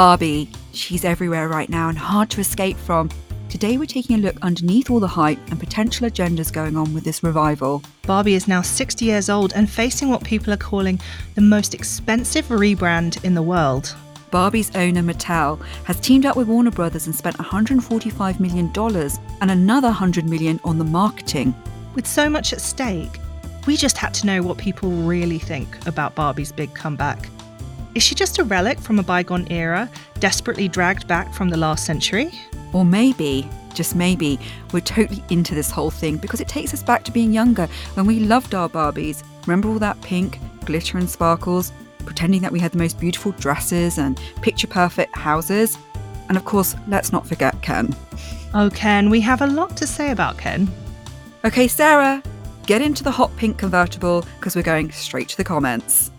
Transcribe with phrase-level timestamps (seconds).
[0.00, 0.48] Barbie.
[0.72, 3.10] She's everywhere right now and hard to escape from.
[3.50, 7.04] Today, we're taking a look underneath all the hype and potential agendas going on with
[7.04, 7.82] this revival.
[8.06, 10.98] Barbie is now 60 years old and facing what people are calling
[11.34, 13.94] the most expensive rebrand in the world.
[14.30, 18.72] Barbie's owner Mattel has teamed up with Warner Brothers and spent $145 million
[19.42, 21.54] and another 100 million on the marketing.
[21.94, 23.18] With so much at stake,
[23.66, 27.28] we just had to know what people really think about Barbie's big comeback.
[27.94, 29.90] Is she just a relic from a bygone era,
[30.20, 32.30] desperately dragged back from the last century?
[32.72, 34.38] Or maybe, just maybe,
[34.72, 38.06] we're totally into this whole thing because it takes us back to being younger when
[38.06, 39.24] we loved our Barbies.
[39.46, 41.72] Remember all that pink, glitter, and sparkles?
[42.06, 45.76] Pretending that we had the most beautiful dresses and picture perfect houses?
[46.28, 47.94] And of course, let's not forget Ken.
[48.54, 50.70] Oh, Ken, we have a lot to say about Ken.
[51.44, 52.22] Okay, Sarah,
[52.66, 56.12] get into the hot pink convertible because we're going straight to the comments.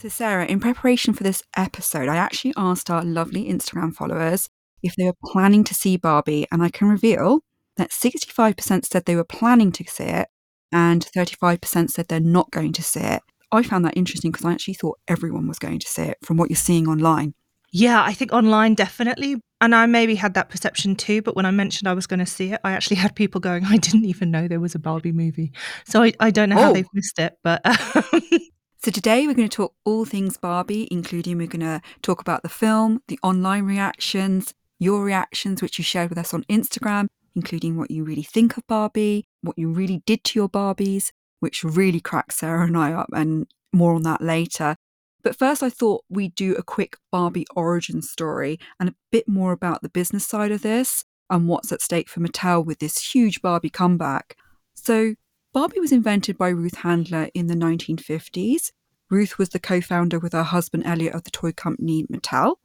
[0.00, 4.48] So, Sarah, in preparation for this episode, I actually asked our lovely Instagram followers
[4.82, 7.40] if they were planning to see Barbie, and I can reveal
[7.76, 10.28] that 65% said they were planning to see it
[10.72, 13.20] and 35% said they're not going to see it.
[13.52, 16.38] I found that interesting because I actually thought everyone was going to see it from
[16.38, 17.34] what you're seeing online.
[17.70, 19.36] Yeah, I think online definitely.
[19.60, 21.20] And I maybe had that perception too.
[21.20, 23.66] But when I mentioned I was going to see it, I actually had people going,
[23.66, 25.52] I didn't even know there was a Barbie movie.
[25.84, 26.62] So I, I don't know oh.
[26.62, 27.34] how they've missed it.
[27.44, 27.60] But
[28.82, 32.42] So today we're going to talk all things Barbie, including we're going to talk about
[32.42, 37.76] the film, the online reactions, your reactions, which you shared with us on Instagram, including
[37.76, 42.00] what you really think of Barbie, what you really did to your Barbies, which really
[42.00, 44.76] cracked Sarah and I up, and more on that later.
[45.22, 49.52] But first, I thought we'd do a quick Barbie origin story and a bit more
[49.52, 53.42] about the business side of this and what's at stake for Mattel with this huge
[53.42, 54.38] Barbie comeback.
[54.74, 55.16] So,
[55.52, 58.70] Barbie was invented by Ruth Handler in the 1950s.
[59.10, 62.56] Ruth was the co founder with her husband Elliot of the toy company Mattel.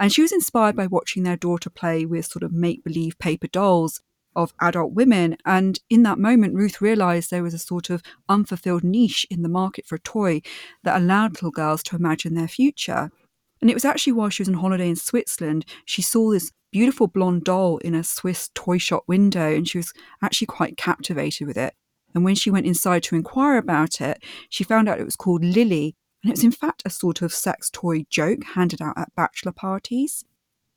[0.00, 3.46] And she was inspired by watching their daughter play with sort of make believe paper
[3.46, 4.00] dolls
[4.34, 5.36] of adult women.
[5.44, 9.48] And in that moment, Ruth realized there was a sort of unfulfilled niche in the
[9.48, 10.42] market for a toy
[10.82, 13.12] that allowed little girls to imagine their future.
[13.60, 17.06] And it was actually while she was on holiday in Switzerland, she saw this beautiful
[17.06, 21.56] blonde doll in a Swiss toy shop window, and she was actually quite captivated with
[21.56, 21.74] it.
[22.14, 25.42] And when she went inside to inquire about it, she found out it was called
[25.42, 29.14] Lilli, and it was in fact a sort of sex toy joke handed out at
[29.14, 30.24] bachelor parties.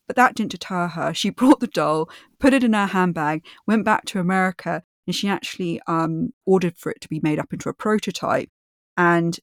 [0.08, 1.14] But that didn't deter her.
[1.14, 2.10] She brought the doll,
[2.40, 6.92] put it in her handbag, went back to America, and she actually um, ordered for
[6.92, 8.50] it to be made up into a prototype.
[8.98, 9.40] And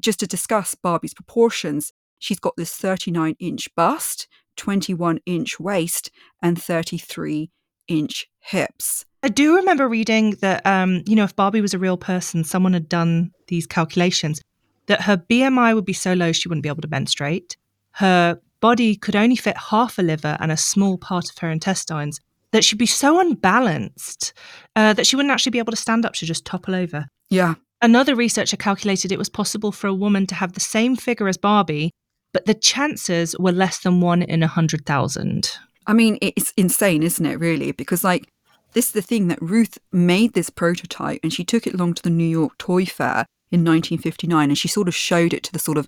[0.00, 4.26] just to discuss Barbie's proportions, she's got this 39 inch bust,
[4.56, 6.10] 21 inch waist,
[6.42, 7.50] and 33
[7.88, 9.06] inch hips.
[9.22, 12.72] I do remember reading that, um, you know, if Barbie was a real person, someone
[12.72, 14.40] had done these calculations
[14.86, 17.56] that her BMI would be so low she wouldn't be able to menstruate.
[17.92, 22.18] Her body could only fit half a liver and a small part of her intestines.
[22.52, 24.32] That she'd be so unbalanced
[24.74, 26.16] uh, that she wouldn't actually be able to stand up.
[26.16, 27.06] She'd just topple over.
[27.28, 27.54] Yeah.
[27.80, 31.36] Another researcher calculated it was possible for a woman to have the same figure as
[31.36, 31.92] Barbie,
[32.32, 35.52] but the chances were less than one in a hundred thousand.
[35.86, 37.70] I mean, it's insane, isn't it, really?
[37.70, 38.28] Because, like,
[38.72, 42.02] this is the thing that Ruth made this prototype and she took it along to
[42.02, 45.58] the New York Toy Fair in 1959 and she sort of showed it to the
[45.58, 45.86] sort of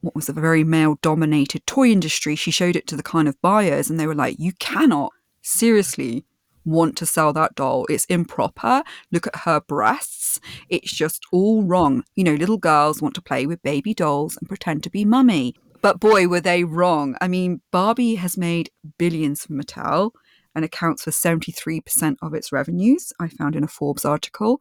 [0.00, 2.36] what was a very male dominated toy industry.
[2.36, 5.12] She showed it to the kind of buyers and they were like, you cannot
[5.42, 6.24] seriously
[6.64, 7.86] want to sell that doll.
[7.88, 8.82] It's improper.
[9.10, 10.40] Look at her breasts.
[10.68, 12.04] It's just all wrong.
[12.14, 15.54] You know, little girls want to play with baby dolls and pretend to be mummy.
[15.80, 17.16] But boy, were they wrong.
[17.20, 20.10] I mean, Barbie has made billions for Mattel
[20.54, 24.60] and accounts for 73% of its revenues, I found in a Forbes article.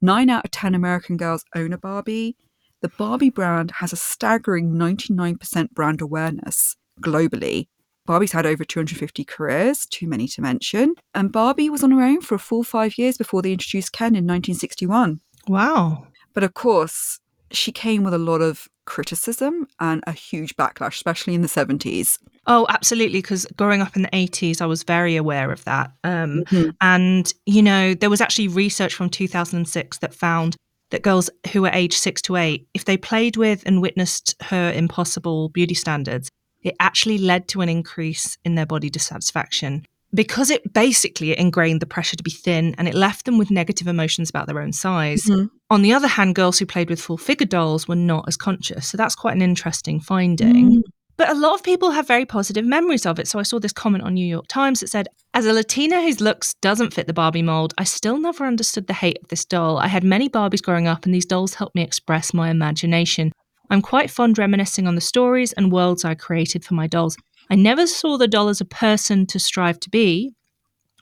[0.00, 2.36] Nine out of 10 American girls own a Barbie.
[2.82, 7.68] The Barbie brand has a staggering 99% brand awareness globally.
[8.04, 10.94] Barbie's had over 250 careers, too many to mention.
[11.14, 14.14] And Barbie was on her own for a full five years before they introduced Ken
[14.14, 15.20] in 1961.
[15.48, 16.06] Wow.
[16.32, 17.18] But of course,
[17.50, 22.18] she came with a lot of criticism and a huge backlash, especially in the 70s.
[22.46, 23.18] Oh, absolutely.
[23.18, 25.92] Because growing up in the 80s, I was very aware of that.
[26.04, 26.70] Um, mm-hmm.
[26.80, 30.56] And, you know, there was actually research from 2006 that found
[30.90, 34.70] that girls who were aged six to eight, if they played with and witnessed her
[34.72, 36.30] impossible beauty standards,
[36.62, 39.84] it actually led to an increase in their body dissatisfaction
[40.14, 43.86] because it basically ingrained the pressure to be thin and it left them with negative
[43.86, 45.24] emotions about their own size.
[45.24, 45.46] Mm-hmm.
[45.70, 48.88] On the other hand, girls who played with full figure dolls were not as conscious.
[48.88, 50.78] So that's quite an interesting finding.
[50.78, 50.82] Mm.
[51.16, 53.26] But a lot of people have very positive memories of it.
[53.26, 56.20] So I saw this comment on New York Times that said, As a Latina whose
[56.20, 59.78] looks doesn't fit the Barbie mold, I still never understood the hate of this doll.
[59.78, 63.32] I had many Barbies growing up, and these dolls helped me express my imagination.
[63.70, 67.16] I'm quite fond reminiscing on the stories and worlds I created for my dolls.
[67.50, 70.34] I never saw the doll as a person to strive to be,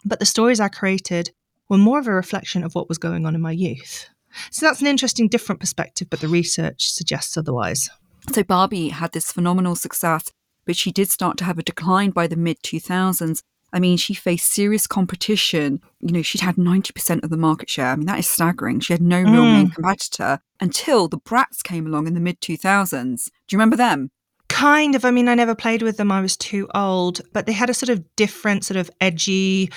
[0.04, 1.32] but the stories I created
[1.68, 4.08] were more of a reflection of what was going on in my youth.
[4.50, 7.88] So that's an interesting, different perspective, but the research suggests otherwise.
[8.32, 10.32] So Barbie had this phenomenal success,
[10.64, 13.42] but she did start to have a decline by the mid 2000s.
[13.72, 15.80] I mean, she faced serious competition.
[16.00, 17.88] You know, she'd had 90% of the market share.
[17.88, 18.78] I mean, that is staggering.
[18.78, 19.52] She had no real mm.
[19.52, 23.24] main competitor until the Bratz came along in the mid 2000s.
[23.24, 24.10] Do you remember them?
[24.48, 25.04] Kind of.
[25.04, 26.12] I mean, I never played with them.
[26.12, 29.72] I was too old, but they had a sort of different, sort of edgy,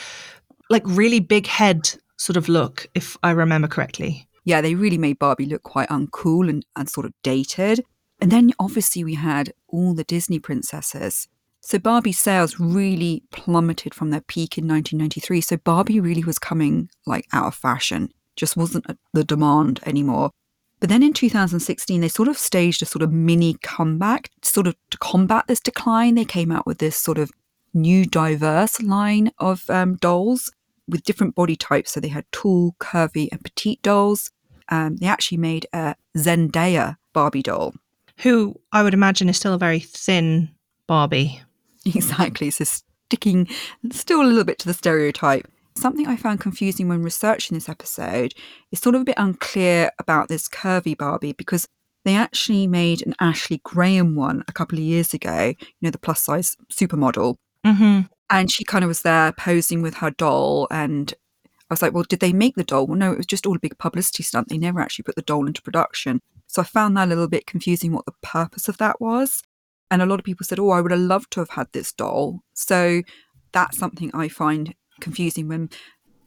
[0.69, 4.27] like really big head sort of look, if I remember correctly.
[4.45, 7.83] Yeah, they really made Barbie look quite uncool and, and sort of dated.
[8.19, 11.27] And then obviously we had all the Disney princesses.
[11.61, 15.41] So Barbie sales really plummeted from their peak in 1993.
[15.41, 20.31] So Barbie really was coming like out of fashion, just wasn't the demand anymore.
[20.79, 24.75] But then in 2016, they sort of staged a sort of mini comeback, sort of
[24.91, 26.15] to combat this decline.
[26.15, 27.31] They came out with this sort of
[27.73, 30.51] new, diverse line of um, dolls
[30.87, 31.91] with different body types.
[31.91, 34.31] So they had tall, curvy, and petite dolls.
[34.69, 37.73] Um, they actually made a Zendaya Barbie doll.
[38.19, 40.49] Who I would imagine is still a very thin
[40.87, 41.41] Barbie.
[41.95, 42.49] Exactly.
[42.49, 43.47] So sticking
[43.91, 45.47] still a little bit to the stereotype.
[45.77, 48.33] Something I found confusing when researching this episode
[48.73, 51.65] is sort of a bit unclear about this curvy Barbie because
[52.03, 55.97] they actually made an Ashley Graham one a couple of years ago, you know, the
[55.97, 57.35] plus size supermodel.
[57.65, 58.01] Mm-hmm.
[58.29, 60.67] And she kind of was there posing with her doll.
[60.71, 61.13] And
[61.45, 62.87] I was like, well, did they make the doll?
[62.87, 64.49] Well, no, it was just all a big publicity stunt.
[64.49, 66.21] They never actually put the doll into production.
[66.47, 69.43] So I found that a little bit confusing what the purpose of that was.
[69.91, 71.93] And a lot of people said, oh, I would have loved to have had this
[71.93, 72.41] doll.
[72.53, 73.03] So
[73.51, 75.69] that's something I find confusing when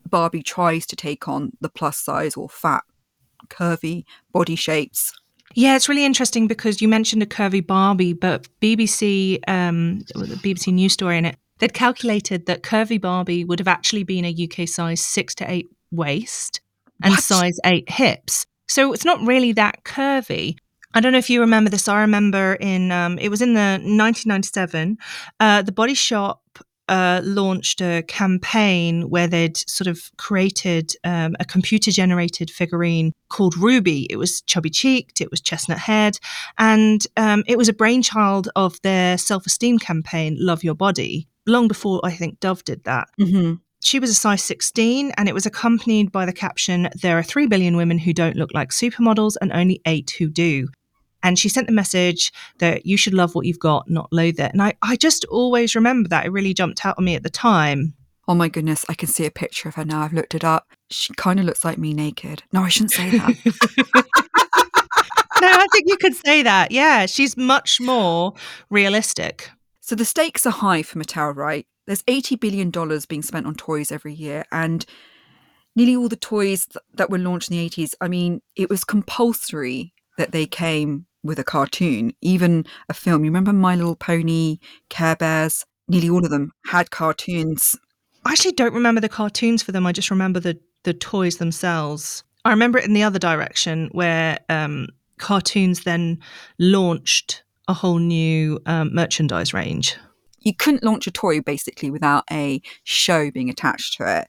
[0.09, 2.83] Barbie tries to take on the plus size or fat,
[3.49, 5.13] curvy body shapes.
[5.55, 10.73] Yeah, it's really interesting because you mentioned a curvy Barbie, but BBC, um, the BBC
[10.73, 14.69] news story in it, they'd calculated that curvy Barbie would have actually been a UK
[14.69, 16.61] size six to eight waist
[17.03, 17.23] and what?
[17.23, 18.47] size eight hips.
[18.71, 20.57] So it's not really that curvy.
[20.95, 21.89] I don't know if you remember this.
[21.89, 24.97] I remember in um, it was in the 1997.
[25.41, 26.41] Uh, the Body Shop
[26.89, 33.57] uh, launched a campaign where they'd sort of created um, a computer generated figurine called
[33.57, 34.07] Ruby.
[34.09, 36.19] It was chubby cheeked, it was chestnut haired,
[36.57, 41.67] and um, it was a brainchild of their self esteem campaign, Love Your Body, long
[41.67, 43.09] before I think Dove did that.
[43.21, 43.55] Mm-hmm.
[43.81, 47.47] She was a size 16 and it was accompanied by the caption There are 3
[47.47, 50.69] billion women who don't look like supermodels and only 8 who do.
[51.23, 54.53] And she sent the message that you should love what you've got, not loathe it.
[54.53, 56.27] And I, I just always remember that.
[56.27, 57.95] It really jumped out on me at the time.
[58.29, 60.03] Oh my goodness, I can see a picture of her now.
[60.03, 60.67] I've looked it up.
[60.91, 62.43] She kind of looks like me naked.
[62.53, 63.35] No, I shouldn't say that.
[65.41, 66.71] no, I think you could say that.
[66.71, 68.35] Yeah, she's much more
[68.71, 69.51] realistic.
[69.91, 71.67] So the stakes are high for Mattel, right?
[71.89, 72.71] There's $80 billion
[73.09, 74.45] being spent on toys every year.
[74.53, 74.87] And
[75.75, 79.93] nearly all the toys that were launched in the 80s, I mean, it was compulsory
[80.17, 83.25] that they came with a cartoon, even a film.
[83.25, 84.59] You remember My Little Pony,
[84.91, 85.67] Care Bears?
[85.89, 87.77] Nearly all of them had cartoons.
[88.25, 89.89] I actually don't remember the cartoons for them.
[89.89, 92.23] I just remember the the toys themselves.
[92.45, 94.87] I remember it in the other direction where um,
[95.19, 96.21] cartoons then
[96.61, 99.97] launched a whole new um, merchandise range.
[100.41, 104.29] You couldn't launch a toy basically without a show being attached to it.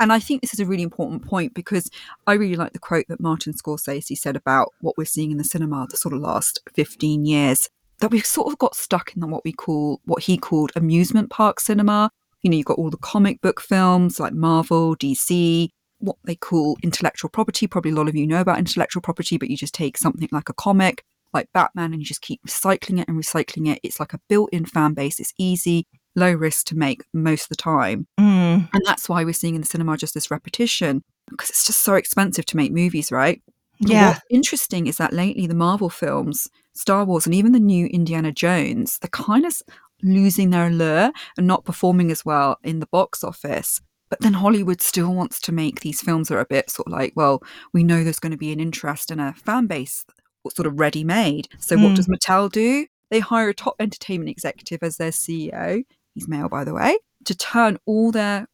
[0.00, 1.88] And I think this is a really important point because
[2.26, 5.44] I really like the quote that Martin Scorsese said about what we're seeing in the
[5.44, 7.70] cinema the sort of last 15 years.
[8.00, 11.60] That we've sort of got stuck in what we call, what he called amusement park
[11.60, 12.10] cinema.
[12.42, 16.76] You know, you've got all the comic book films like Marvel, DC, what they call
[16.82, 17.66] intellectual property.
[17.66, 20.48] Probably a lot of you know about intellectual property, but you just take something like
[20.48, 23.80] a comic, like Batman, and you just keep recycling it and recycling it.
[23.82, 25.20] It's like a built in fan base.
[25.20, 25.86] It's easy
[26.16, 28.06] low risk to make most of the time.
[28.18, 28.68] Mm.
[28.72, 31.94] And that's why we're seeing in the cinema just this repetition because it's just so
[31.94, 33.42] expensive to make movies, right?
[33.80, 34.10] Yeah.
[34.10, 38.30] What's interesting is that lately the Marvel films, Star Wars, and even the new Indiana
[38.30, 39.60] Jones, they're kind of
[40.02, 43.80] losing their allure and not performing as well in the box office.
[44.10, 46.92] But then Hollywood still wants to make these films that are a bit sort of
[46.92, 50.04] like, well, we know there's going to be an interest and a fan base
[50.50, 51.48] sort of ready made.
[51.58, 51.84] So mm.
[51.84, 52.86] what does Mattel do?
[53.10, 55.84] They hire a top entertainment executive as their CEO
[56.14, 58.46] he's male by the way, to turn all their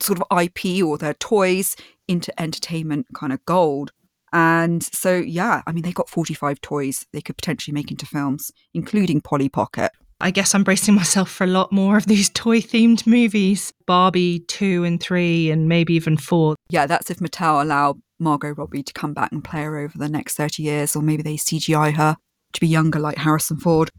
[0.00, 1.76] sort of IP or their toys
[2.08, 3.92] into entertainment kind of gold.
[4.32, 8.50] And so, yeah, I mean, they got 45 toys they could potentially make into films,
[8.72, 9.92] including Polly Pocket.
[10.20, 14.40] I guess I'm bracing myself for a lot more of these toy themed movies Barbie
[14.40, 16.56] 2 and 3, and maybe even 4.
[16.68, 20.08] Yeah, that's if Mattel allow Margot Robbie to come back and play her over the
[20.08, 22.16] next 30 years, or maybe they CGI her
[22.52, 23.90] to be younger like Harrison Ford.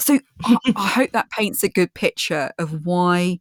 [0.00, 3.40] So I, I hope that paints a good picture of why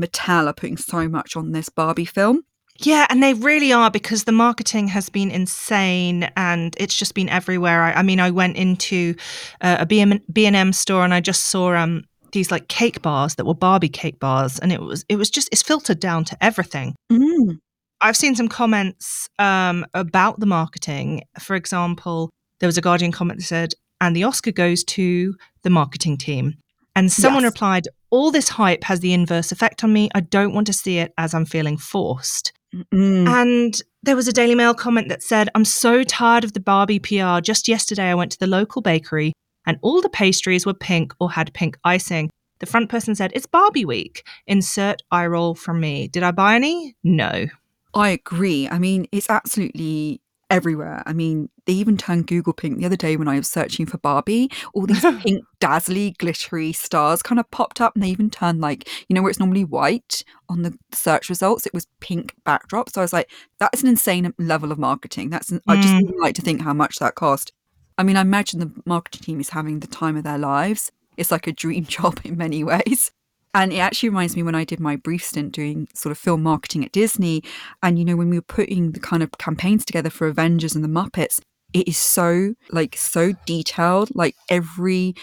[0.00, 2.44] Mattel are putting so much on this Barbie film.
[2.80, 7.28] Yeah, and they really are because the marketing has been insane and it's just been
[7.28, 7.82] everywhere.
[7.82, 9.16] I, I mean, I went into
[9.60, 13.54] uh, a B&M store and I just saw um, these like cake bars that were
[13.54, 16.94] Barbie cake bars, and it was it was just it's filtered down to everything.
[17.10, 17.58] Mm.
[18.00, 21.22] I've seen some comments um, about the marketing.
[21.40, 25.70] For example, there was a Guardian comment that said, "And the Oscar goes to the
[25.70, 26.54] marketing team."
[26.98, 27.52] And someone yes.
[27.52, 30.08] replied, All this hype has the inverse effect on me.
[30.16, 32.52] I don't want to see it as I'm feeling forced.
[32.92, 33.28] Mm.
[33.28, 36.98] And there was a Daily Mail comment that said, I'm so tired of the Barbie
[36.98, 37.38] PR.
[37.40, 39.32] Just yesterday, I went to the local bakery
[39.64, 42.30] and all the pastries were pink or had pink icing.
[42.58, 44.26] The front person said, It's Barbie week.
[44.48, 46.08] Insert eye roll from me.
[46.08, 46.96] Did I buy any?
[47.04, 47.46] No.
[47.94, 48.68] I agree.
[48.68, 51.02] I mean, it's absolutely everywhere.
[51.06, 53.98] I mean, they even turned Google pink the other day when I was searching for
[53.98, 54.50] Barbie.
[54.72, 58.88] All these pink, dazzly, glittery stars kind of popped up, and they even turned like,
[59.08, 62.90] you know, where it's normally white on the search results, it was pink backdrop.
[62.90, 65.30] So I was like, that's an insane level of marketing.
[65.30, 65.62] That's, an, mm.
[65.68, 66.12] I just mm.
[66.18, 67.52] like to think how much that cost.
[67.96, 70.92] I mean, I imagine the marketing team is having the time of their lives.
[71.16, 73.12] It's like a dream job in many ways.
[73.58, 76.44] And it actually reminds me when I did my brief stint doing sort of film
[76.44, 77.42] marketing at Disney.
[77.82, 80.84] And, you know, when we were putting the kind of campaigns together for Avengers and
[80.84, 81.40] the Muppets,
[81.72, 84.14] it is so, like, so detailed.
[84.14, 85.14] Like, every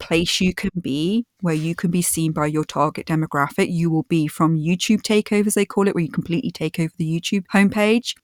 [0.00, 4.02] place you can be where you can be seen by your target demographic, you will
[4.02, 8.14] be from YouTube takeovers, they call it, where you completely take over the YouTube homepage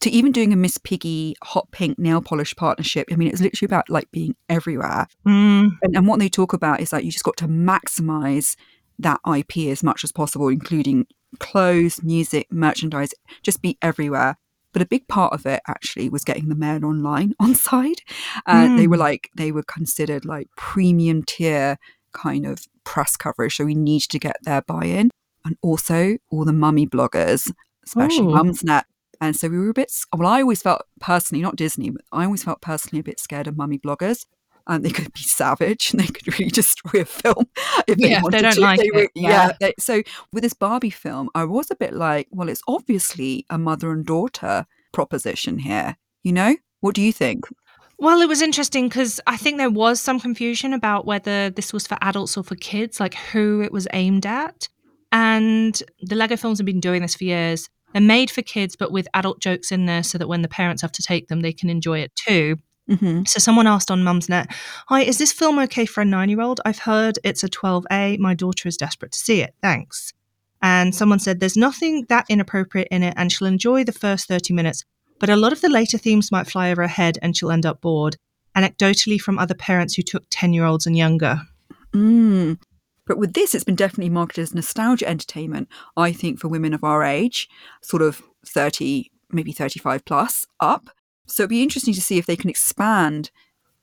[0.00, 3.08] to even doing a Miss Piggy hot pink nail polish partnership.
[3.10, 5.06] I mean, it's literally about like being everywhere.
[5.26, 5.70] Mm.
[5.80, 8.54] And, and what they talk about is that you just got to maximize
[8.98, 11.06] that IP as much as possible, including
[11.38, 14.36] clothes, music, merchandise, just be everywhere.
[14.72, 18.00] But a big part of it actually was getting the Mail Online on side.
[18.46, 18.76] Uh, mm.
[18.76, 19.02] They were hmm.
[19.02, 21.78] like, they were considered like premium tier
[22.12, 23.56] kind of press coverage.
[23.56, 25.10] So we needed to get their buy in.
[25.44, 27.52] And also all the mummy bloggers,
[27.84, 28.36] especially Ooh.
[28.36, 28.84] Mumsnet.
[29.20, 32.24] And so we were a bit, well, I always felt personally, not Disney, but I
[32.24, 34.24] always felt personally a bit scared of mummy bloggers
[34.66, 37.46] and they could be savage and they could really destroy a film
[37.86, 38.60] if they yeah, wanted they don't to.
[38.60, 38.94] Like they it.
[38.94, 39.30] Were, yeah.
[39.30, 40.02] yeah they, so
[40.32, 44.04] with this Barbie film, I was a bit like, well, it's obviously a mother and
[44.04, 45.96] daughter proposition here.
[46.22, 47.46] You know, what do you think?
[47.98, 51.86] Well, it was interesting because I think there was some confusion about whether this was
[51.86, 54.68] for adults or for kids, like who it was aimed at.
[55.12, 57.70] And the Lego films have been doing this for years.
[57.92, 60.82] They're made for kids, but with adult jokes in there so that when the parents
[60.82, 62.56] have to take them, they can enjoy it too.
[62.90, 63.24] Mm-hmm.
[63.26, 64.52] So someone asked on Mumsnet,
[64.88, 66.60] "Hi, is this film okay for a nine-year-old?
[66.64, 68.18] I've heard it's a 12A.
[68.18, 69.54] My daughter is desperate to see it.
[69.62, 70.12] Thanks."
[70.60, 74.52] And someone said, "There's nothing that inappropriate in it, and she'll enjoy the first 30
[74.52, 74.84] minutes.
[75.18, 77.66] But a lot of the later themes might fly over her head, and she'll end
[77.66, 78.16] up bored."
[78.56, 81.40] Anecdotally, from other parents who took 10-year-olds and younger.
[81.92, 82.58] Mm.
[83.06, 85.68] But with this, it's been definitely marketed as nostalgia entertainment.
[85.96, 87.48] I think for women of our age,
[87.82, 90.90] sort of 30, maybe 35 plus up.
[91.26, 93.30] So it'd be interesting to see if they can expand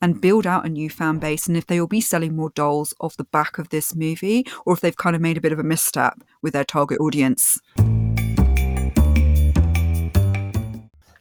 [0.02, 2.94] and build out a new fan base and if they will be selling more dolls
[3.00, 5.60] off the back of this movie or if they've kind of made a bit of
[5.60, 7.60] a misstep with their target audience.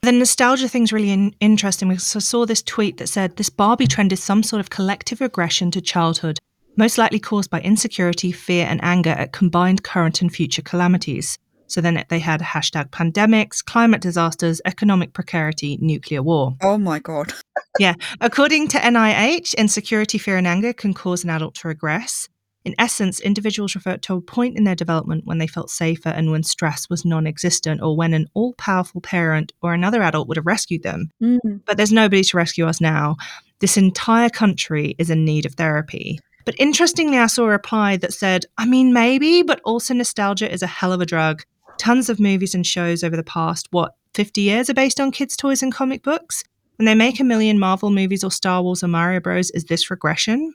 [0.03, 3.87] The nostalgia thing's really in- interesting because I saw this tweet that said this Barbie
[3.87, 6.39] trend is some sort of collective regression to childhood,
[6.77, 11.39] most likely caused by insecurity, fear, and anger at combined current and future calamities.
[11.71, 16.57] So then they had hashtag pandemics, climate disasters, economic precarity, nuclear war.
[16.63, 17.33] Oh my God.
[17.79, 17.95] yeah.
[18.21, 22.29] According to NIH, insecurity, fear, and anger can cause an adult to regress.
[22.65, 26.31] In essence, individuals revert to a point in their development when they felt safer and
[26.31, 30.37] when stress was non existent, or when an all powerful parent or another adult would
[30.37, 31.11] have rescued them.
[31.23, 31.63] Mm.
[31.65, 33.17] But there's nobody to rescue us now.
[33.61, 36.19] This entire country is in need of therapy.
[36.45, 40.63] But interestingly, I saw a reply that said, I mean, maybe, but also nostalgia is
[40.63, 41.45] a hell of a drug
[41.81, 45.37] tons of movies and shows over the past, what, 50 years are based on kids'
[45.37, 46.45] toys and comic books?
[46.77, 49.91] When they make a million Marvel movies or Star Wars or Mario Bros, is this
[49.91, 50.55] regression?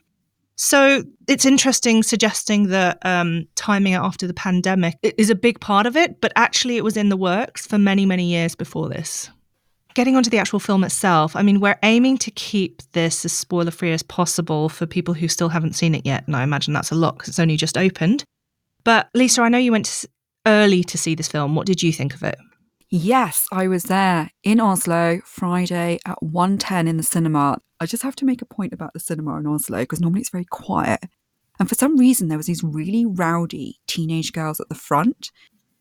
[0.55, 5.85] So it's interesting suggesting that um, timing it after the pandemic is a big part
[5.85, 9.29] of it, but actually it was in the works for many, many years before this.
[9.95, 13.71] Getting onto the actual film itself, I mean, we're aiming to keep this as spoiler
[13.71, 16.25] free as possible for people who still haven't seen it yet.
[16.27, 18.23] And I imagine that's a lot because it's only just opened.
[18.83, 20.07] But Lisa, I know you went to
[20.45, 21.55] early to see this film.
[21.55, 22.37] What did you think of it?
[22.89, 27.59] Yes, I was there in Oslo Friday at 1.10 in the cinema.
[27.79, 30.29] I just have to make a point about the cinema in Oslo because normally it's
[30.29, 31.01] very quiet.
[31.59, 35.31] And for some reason, there was these really rowdy teenage girls at the front,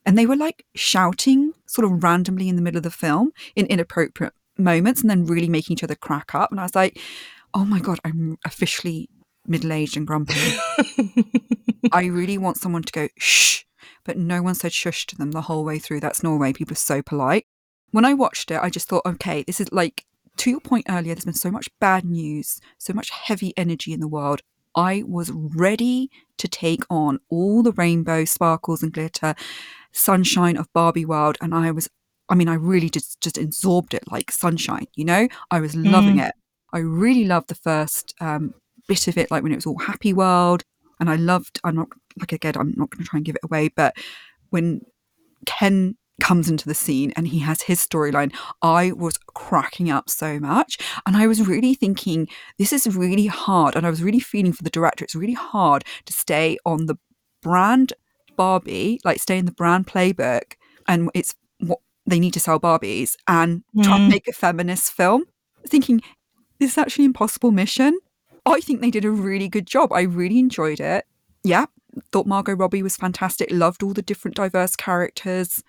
[0.07, 3.67] and they were like shouting sort of randomly in the middle of the film in
[3.67, 6.51] inappropriate moments, and then really making each other crack up.
[6.51, 6.99] And I was like,
[7.55, 9.09] oh my God, I'm officially
[9.47, 10.35] middle aged and grumpy.
[11.93, 13.64] I really want someone to go, shh,
[14.05, 16.01] but no one said shush to them the whole way through.
[16.01, 16.53] That's Norway.
[16.53, 17.47] People are so polite.
[17.91, 20.05] When I watched it, I just thought, okay, this is like,
[20.39, 24.01] to your point earlier, there's been so much bad news, so much heavy energy in
[24.01, 24.41] the world.
[24.75, 29.37] I was ready to take on all the rainbow, sparkles, and glitter,
[29.93, 31.39] sunshine of Barbie world.
[31.41, 31.89] And I was,
[32.29, 35.29] I mean, I really just, just absorbed it like sunshine, you know?
[35.53, 36.29] I was loving Mm.
[36.29, 36.35] it.
[36.73, 38.55] I really loved the first um,
[38.89, 40.65] bit of it, like when it was all happy world.
[40.99, 43.45] And I loved, I'm not, like, again, I'm not going to try and give it
[43.45, 43.97] away, but
[44.51, 44.83] when
[45.47, 50.39] Ken comes into the scene and he has his storyline, I was cracking up so
[50.39, 50.79] much.
[51.07, 52.29] And I was really thinking,
[52.59, 53.75] this is really hard.
[53.75, 56.97] And I was really feeling for the director, it's really hard to stay on the
[57.43, 57.93] brand
[58.37, 60.55] Barbie, like stay in the brand playbook.
[60.87, 64.11] And it's what they need to sell Barbies and try and Mm.
[64.11, 65.25] make a feminist film.
[65.67, 66.01] Thinking,
[66.61, 67.99] this is actually an impossible mission.
[68.47, 69.93] I think they did a really good job.
[69.93, 71.07] I really enjoyed it.
[71.43, 71.67] Yeah,
[72.13, 73.49] thought Margot Robbie was fantastic.
[73.51, 75.63] Loved all the different diverse characters.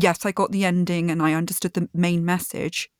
[0.00, 2.90] Yes, I got the ending and I understood the main message,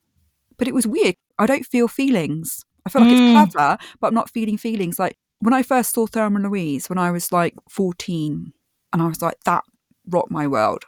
[0.57, 1.15] but it was weird.
[1.39, 2.65] I don't feel feelings.
[2.85, 3.45] I feel like Mm.
[3.45, 4.99] it's clever, but I'm not feeling feelings.
[4.99, 8.53] Like when I first saw Thelma and Louise when I was like 14,
[8.93, 9.65] and I was like, that
[10.09, 10.85] rocked my world.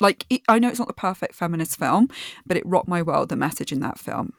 [0.00, 2.08] Like, it, I know it's not the perfect feminist film,
[2.46, 4.32] but it rocked my world, the message in that film.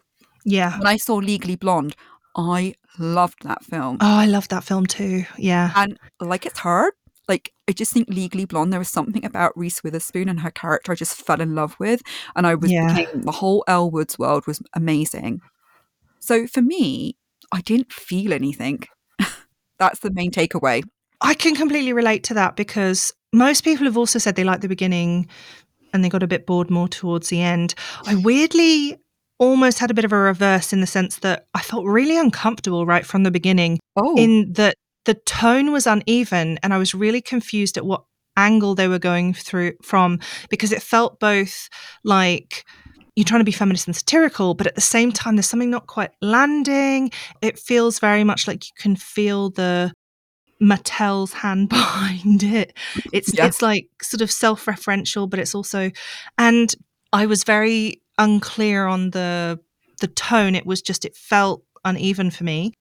[0.44, 0.80] Yeah.
[0.80, 1.96] When I saw Legally Blonde,
[2.36, 3.98] I loved that film.
[4.02, 5.26] Oh, I loved that film too.
[5.38, 5.72] Yeah.
[5.76, 6.94] And like it's hard.
[7.28, 10.92] like I just think Legally Blonde, there was something about Reese Witherspoon and her character
[10.92, 12.02] I just fell in love with.
[12.36, 12.94] And I was Yeah.
[12.94, 15.42] became, the whole Elle Woods world was amazing.
[16.20, 17.16] So for me,
[17.52, 18.84] I didn't feel anything.
[19.80, 20.84] That's the main takeaway.
[21.22, 24.68] I can completely relate to that because most people have also said they liked the
[24.68, 25.28] beginning
[25.94, 27.76] and they got a bit bored more towards the end.
[28.06, 28.98] I weirdly
[29.41, 32.86] almost had a bit of a reverse in the sense that I felt really uncomfortable
[32.86, 34.75] right from the beginning Oh, in that
[35.06, 38.04] the tone was uneven and I was really confused at what
[38.38, 41.67] angle they were going through from because it felt both
[42.04, 42.63] like
[43.15, 45.88] you're trying to be feminist and satirical, but at the same time, there's something not
[45.88, 47.12] quite landing.
[47.41, 49.91] It feels very much like you can feel the
[50.62, 52.73] Mattel's hand behind it.
[53.12, 53.47] It's Yeah.
[53.47, 55.91] it's like sort of self-referential, but it's also
[56.38, 56.73] and
[57.12, 59.60] I was very unclear on the
[60.00, 60.56] the tone.
[60.56, 62.74] It was just it felt uneven for me.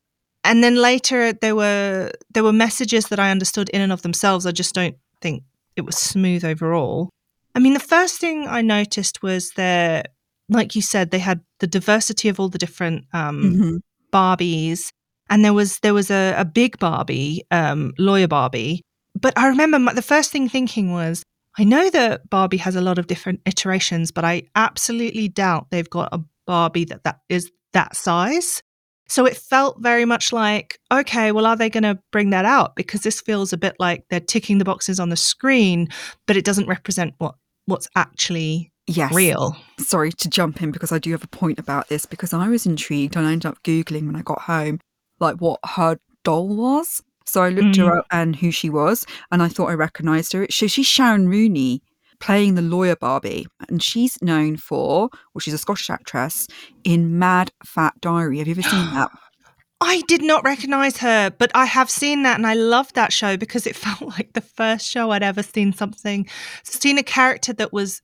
[0.43, 4.47] And then later there were there were messages that I understood in and of themselves.
[4.47, 5.43] I just don't think
[5.77, 7.11] it was smooth overall.
[7.55, 10.13] I mean, the first thing I noticed was that,
[10.49, 13.81] like you said, they had the diversity of all the different um, mhm.
[14.13, 14.91] Barbies,
[15.29, 18.83] and there was there was a, a big Barbie, um, lawyer Barbie.
[19.21, 21.23] But I remember my, the first thing thinking was,
[21.61, 25.91] I know that Barbie has a lot of different iterations, but I absolutely doubt they've
[25.91, 28.63] got a Barbie that that is that size.
[29.09, 32.77] So it felt very much like, okay, well, are they going to bring that out?
[32.77, 35.89] Because this feels a bit like they're ticking the boxes on the screen,
[36.27, 37.35] but it doesn't represent what
[37.67, 39.13] what's actually yes.
[39.13, 39.55] real.
[39.79, 42.65] Sorry to jump in because I do have a point about this because I was
[42.65, 44.81] intrigued and I ended up Googling when I got home
[45.19, 47.03] like what her doll was.
[47.31, 47.87] So I looked Mhm.
[47.87, 50.47] her up and who she was and I thought I recognised her.
[50.51, 51.83] So she's Sharon Rooney
[52.19, 56.47] playing the lawyer Barbie and she's known for, well, she's a Scottish actress
[56.85, 58.39] in Mad Fat Diary.
[58.39, 59.11] Have you ever seen that?
[59.83, 63.39] I did not recognize her, but I have seen that and I loved that show
[63.39, 66.29] because it felt like the first show I'd ever seen something,
[66.65, 68.03] seen a character that was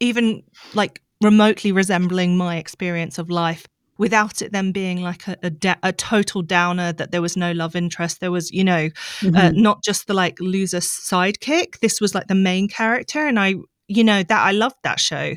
[0.00, 0.42] even
[0.74, 3.66] like remotely resembling my experience of life
[4.02, 7.52] without it then being like a, a, da- a total downer that there was no
[7.52, 8.20] love interest.
[8.20, 8.84] There was, you know,
[9.22, 9.54] uh, Mhm.
[9.68, 11.78] not just the like loser sidekick.
[11.80, 13.26] This was like the main character.
[13.28, 13.54] And I,
[13.88, 15.34] you know, that I loved that show.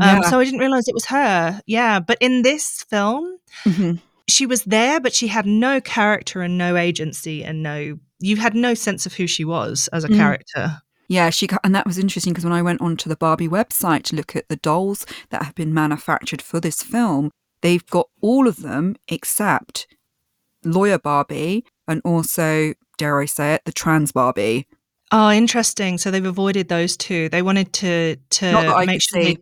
[0.00, 0.22] Um.
[0.24, 1.60] So I didn't realize it was her.
[1.66, 2.00] Yeah.
[2.00, 3.24] But in this film,
[3.64, 4.00] Mhm.
[4.28, 8.54] she was there, but she had no character and no agency and no, you had
[8.54, 10.16] no sense of who she was as a Mm.
[10.16, 10.64] character.
[11.08, 14.16] Yeah, she and that was interesting because when I went onto the Barbie website to
[14.16, 17.30] look at the dolls that have been manufactured for this film,
[17.66, 19.88] they've got all of them except
[20.64, 24.68] Lawyer Barbie and also, dare I say it, the trans Barbie.
[25.10, 25.98] Oh, interesting.
[25.98, 27.28] So they've avoided those two.
[27.28, 29.36] They wanted to Not that I to make sure they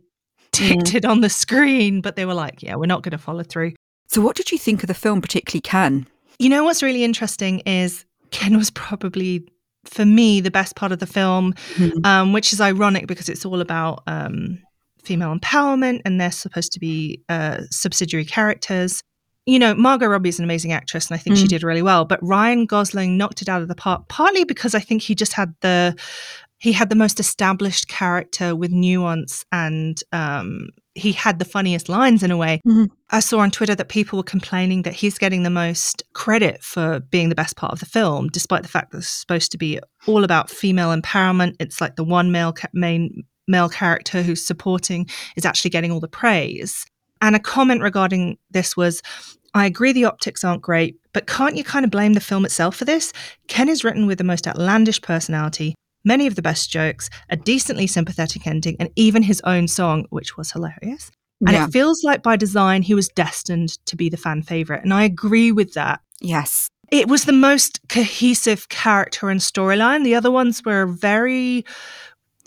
[0.52, 3.42] ticked it on the screen, but they were like, yeah, we're not going to follow
[3.42, 3.72] through.
[4.06, 6.06] So, what did you think of the film, particularly Ken?
[6.38, 9.46] You know what's really interesting is Ken was probably
[9.84, 12.04] for me the best part of the film, Mhm.
[12.06, 14.58] um, which is ironic because it's all about um,
[15.04, 19.02] female empowerment and they're supposed to be uh, subsidiary characters.
[19.46, 21.48] You know, Margot Robbie is an amazing actress and I think she Mm.
[21.48, 24.80] did really well, but Ryan Gosling knocked it out of the park partly because I
[24.80, 25.94] think he just had the
[26.58, 32.22] he had the most established character with nuance and um, he had the funniest lines
[32.22, 32.62] in a way.
[32.66, 32.88] Mhm.
[33.10, 37.00] I saw on Twitter that people were complaining that he's getting the most credit for
[37.00, 39.78] being the best part of the film, despite the fact that it's supposed to be
[40.06, 41.54] all about female empowerment.
[41.60, 46.00] It's like the one male ca- main male character who's supporting is actually getting all
[46.00, 46.84] the praise.
[47.20, 49.02] And a comment regarding this was
[49.54, 52.76] I agree the optics aren't great, but can't you kind of blame the film itself
[52.76, 53.12] for this?
[53.46, 57.86] Ken is written with the most outlandish personality, many of the best jokes, a decently
[57.86, 61.12] sympathetic ending, and even his own song, which was hilarious.
[61.40, 61.66] And yeah.
[61.66, 64.82] it feels like by design he was destined to be the fan favorite.
[64.82, 66.00] And I agree with that.
[66.20, 66.68] yes.
[66.90, 70.04] It was the most cohesive character and storyline.
[70.04, 71.64] The other ones were very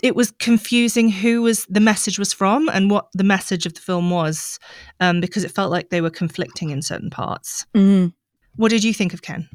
[0.02, 3.80] it was confusing who was the message was from and what the message of the
[3.80, 4.58] film was
[5.00, 7.66] um, because it felt like they were conflicting in certain parts.
[7.74, 8.12] Mm.
[8.56, 9.48] What did you think of Ken?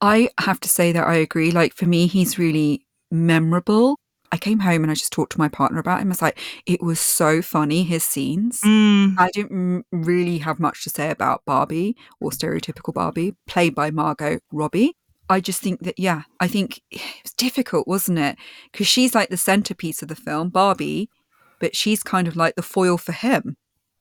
[0.00, 1.50] I have to say that I agree.
[1.50, 3.96] Like for me, he's really memorable.
[4.30, 6.08] I came home and I just talked to my partner about him.
[6.08, 8.60] I was like, it was so funny, his scenes.
[8.60, 13.90] Mm, I didn't really have much to say about Barbie or stereotypical Barbie, played by
[13.90, 14.94] Margot Robbie.
[15.30, 18.36] I just think that, yeah, I think it was difficult, wasn't it?
[18.72, 21.10] Because she's like the centerpiece of the film, Barbie,
[21.58, 23.56] but she's kind of like the foil for him.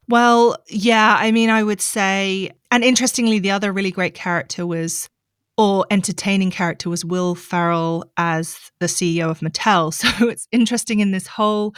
[0.08, 5.10] well, yeah, I mean, I would say, and interestingly, the other really great character was,
[5.58, 9.92] or entertaining character was Will Ferrell as the CEO of Mattel.
[10.20, 11.74] So it's interesting in this whole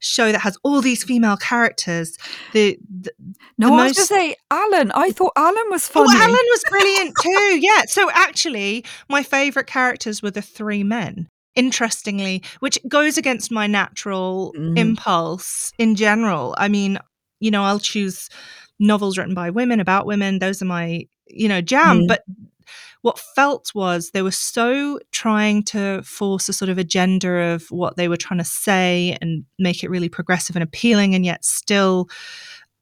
[0.00, 2.16] show that has all these female characters.
[2.52, 3.10] The, the
[3.58, 4.92] No, The I was going to say Alan.
[4.92, 6.18] I thought Alan was Oh, funny.
[6.18, 7.58] Alan was brilliant too.
[7.60, 7.82] Yeah.
[7.86, 11.28] So actually, my favorite characters were the three men.
[11.56, 14.78] Interestingly, which goes against my natural Mm.
[14.78, 16.54] impulse in general.
[16.56, 16.98] I mean,
[17.40, 18.28] you know, I'll choose
[18.78, 20.38] novels written by women about women.
[20.38, 22.02] Those are my, you know, jam.
[22.02, 22.08] Mm.
[22.08, 22.22] But
[23.02, 27.96] what felt was they were so trying to force a sort of agenda of what
[27.96, 32.08] they were trying to say and make it really progressive and appealing, and yet still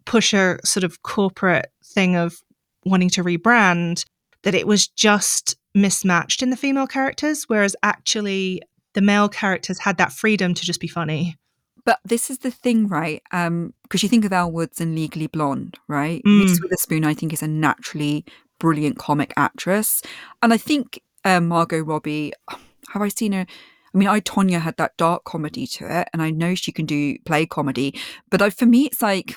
[0.04, 2.40] push a sort of corporate thing of
[2.84, 4.04] wanting to rebrand
[4.42, 8.62] that it was just mismatched in the female characters, whereas actually
[8.94, 11.36] the male characters had that freedom to just be funny.
[11.84, 13.22] But this is the thing, right?
[13.30, 16.22] Um, because you think of Elle Woods and Legally Blonde, right?
[16.26, 16.40] Mm.
[16.40, 18.24] Reese Witherspoon, I think, is a naturally
[18.58, 20.02] brilliant comic actress,
[20.42, 22.32] and I think um, Margot Robbie.
[22.90, 23.46] Have I seen her?
[23.94, 26.86] I mean, I Tonya had that dark comedy to it, and I know she can
[26.86, 27.98] do play comedy.
[28.30, 29.36] But I, for me, it's like,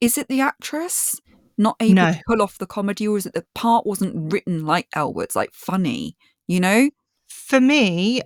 [0.00, 1.20] is it the actress
[1.56, 2.12] not able No.
[2.12, 5.36] to pull off the comedy, or is it the part wasn't written like Elle Woods',
[5.36, 6.16] like funny?
[6.48, 6.90] You know?
[7.28, 8.22] For me,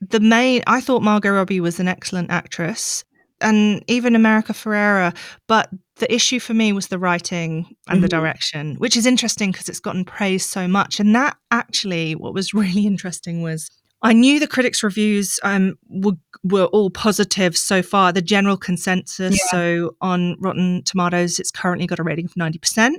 [0.00, 3.04] the main, I thought Margot Robbie was an excellent actress
[3.40, 5.16] and even America Ferrera.
[5.46, 8.10] But the issue for me was the writing and the Mhm.
[8.10, 11.00] direction, which is interesting because it's gotten praised so much.
[11.00, 13.70] And that actually, what was really interesting was
[14.02, 16.12] I knew the critics' reviews um, were,
[16.44, 18.12] were all positive so far.
[18.12, 22.96] The general consensus, so on Rotten Tomatoes, it's currently got a rating of 90%.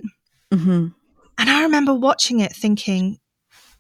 [0.52, 0.88] Mm-hmm.
[1.38, 3.19] And I remember watching it thinking,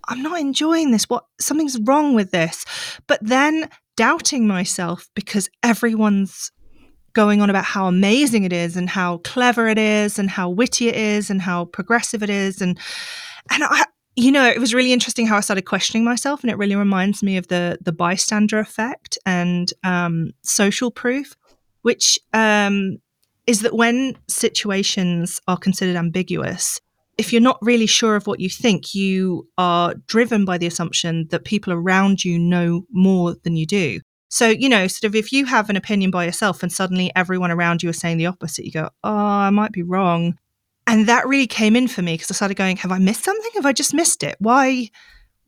[0.07, 1.09] I'm not enjoying this.
[1.09, 2.65] What something's wrong with this.
[3.07, 3.67] But then
[3.97, 6.51] doubting myself because everyone's
[7.13, 10.87] going on about how amazing it is and how clever it is and how witty
[10.87, 12.61] it is and how progressive it is.
[12.61, 12.77] And
[13.51, 13.83] and I
[14.15, 17.23] you know it was really interesting how I started questioning myself and it really reminds
[17.23, 21.35] me of the the bystander effect and um, social proof
[21.81, 22.97] which um,
[23.45, 26.81] is that when situations are considered ambiguous
[27.17, 31.27] if you're not really sure of what you think, you are driven by the assumption
[31.31, 33.99] that people around you know more than you do.
[34.29, 37.51] So, you know, sort of if you have an opinion by yourself and suddenly everyone
[37.51, 40.37] around you is saying the opposite, you go, oh, I might be wrong.
[40.85, 43.51] And that really came in for me because I started going, have I missed something?
[43.55, 44.35] Have I just missed it?
[44.39, 44.89] Why?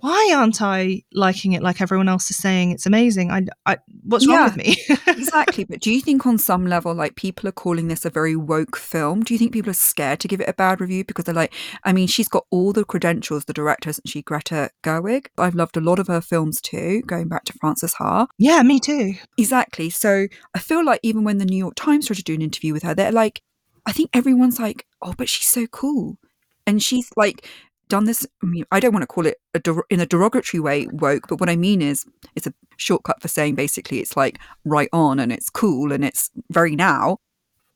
[0.02, 3.32] Why aren't I liking it like everyone else is saying it's amazing?
[3.32, 4.46] I, I what's wrong Yeah.
[4.46, 4.76] with me?
[5.08, 5.66] exactly.
[5.66, 8.78] But do you think on some level, like people are calling this a very woke
[8.78, 9.24] film?
[9.24, 11.54] Do you think people are scared to give it a bad review because they're like,
[11.84, 15.28] I mean, she's got all the credentials, the director, isn't she, Greta Gerwig?
[15.38, 18.28] I've loved a lot of her films too, going back to Frances Ha.
[18.38, 19.16] yeah, me too.
[19.38, 19.90] Exactly.
[19.90, 22.72] So I feel like even when the New York Times tried to do an interview
[22.72, 23.42] with her, they're like,
[23.86, 26.18] I think everyone's like, oh, but she's so cool.
[26.66, 27.46] And she's like,
[27.89, 28.25] done this.
[28.41, 31.28] I mean, I don't want to call it a der- in a derogatory way woke,
[31.28, 35.19] but what I mean is it's a shortcut for saying basically it's like right on
[35.19, 37.17] and it's cool and it's very now.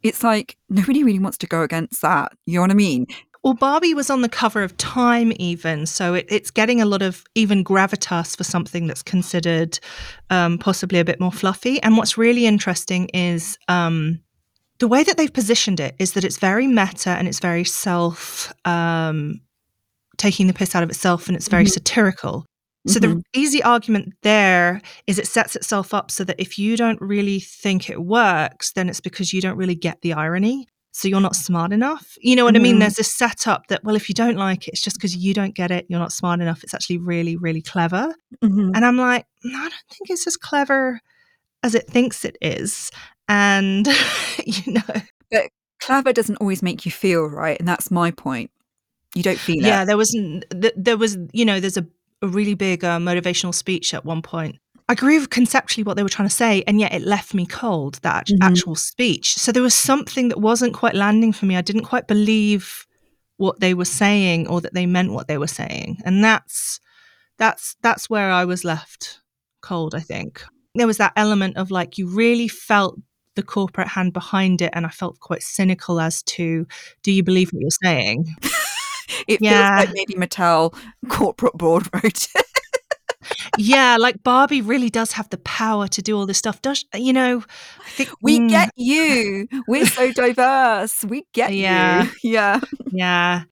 [0.01, 2.31] It's like nobody really wants to go against that.
[2.45, 3.07] You know what I mean?
[3.43, 5.85] Well, Barbie was on the cover of Time, even.
[5.85, 9.79] So it, it's getting a lot of even gravitas for something that's considered
[10.29, 11.81] um, possibly a bit more fluffy.
[11.83, 14.21] And what's really interesting is um,
[14.79, 18.53] the way that they've positioned it is that it's very meta and it's very self
[18.65, 19.41] um,
[20.17, 21.71] taking the piss out of itself and it's very Mhm.
[21.71, 22.45] satirical.
[22.85, 23.19] So mm-hmm.
[23.19, 27.39] the easy argument there is it sets itself up so that if you don't really
[27.39, 30.67] think it works, then it's because you don't really get the irony.
[30.91, 32.17] So you're not smart enough.
[32.21, 32.61] You know what mm-hmm.
[32.61, 32.73] I mean?
[32.73, 32.79] Mm-hmm.
[32.81, 35.55] There's this setup that, well, if you don't like it, it's just because you don't
[35.55, 35.85] get it.
[35.89, 36.63] You're not smart enough.
[36.63, 38.13] It's actually really, really clever.
[38.43, 38.71] Mm-hmm.
[38.75, 40.99] And I'm like, no, I don't think it's as clever
[41.63, 42.91] as it thinks it is.
[43.27, 43.87] And,
[44.45, 45.01] you know.
[45.31, 45.49] But
[45.81, 47.57] clever doesn't always make you feel right.
[47.57, 48.51] And that's my point.
[49.15, 49.85] You don't feel yeah, it.
[49.85, 50.17] there was,
[50.75, 51.85] there was, you know, there's a
[52.23, 54.57] a really big uh, motivational speech at one point.
[54.89, 57.45] I agree with conceptually what they were trying to say, and yet it left me
[57.45, 58.41] cold, that mm-hmm.
[58.41, 59.35] actual speech.
[59.35, 61.55] So there was something that wasn't quite landing for me.
[61.55, 62.87] I didn't quite believe
[63.37, 65.97] what they were saying or that they meant what they were saying.
[66.05, 66.79] And that's
[67.37, 69.19] that's that's where I was left
[69.61, 70.43] cold, I think.
[70.75, 72.99] There was that element of like you really felt
[73.35, 76.67] the corporate hand behind it and I felt quite cynical as to
[77.01, 78.27] do you believe what you're saying?
[79.27, 79.77] it yeah.
[79.77, 80.75] feels like maybe Mattel
[81.09, 82.45] corporate board wrote it.
[83.57, 86.61] yeah, like Barbie really does have the power to do all this stuff.
[86.61, 87.43] Does you know?
[87.85, 88.49] I think we mm.
[88.49, 89.47] get you.
[89.67, 91.03] We're so diverse.
[91.05, 92.03] We get yeah.
[92.21, 92.31] you.
[92.31, 92.59] Yeah,
[92.91, 93.43] yeah.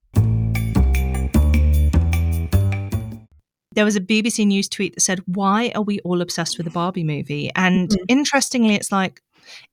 [3.74, 6.72] There was a BBC News tweet that said, "Why are we all obsessed with the
[6.72, 8.04] Barbie movie?" And mm-hmm.
[8.10, 9.22] interestingly, it's like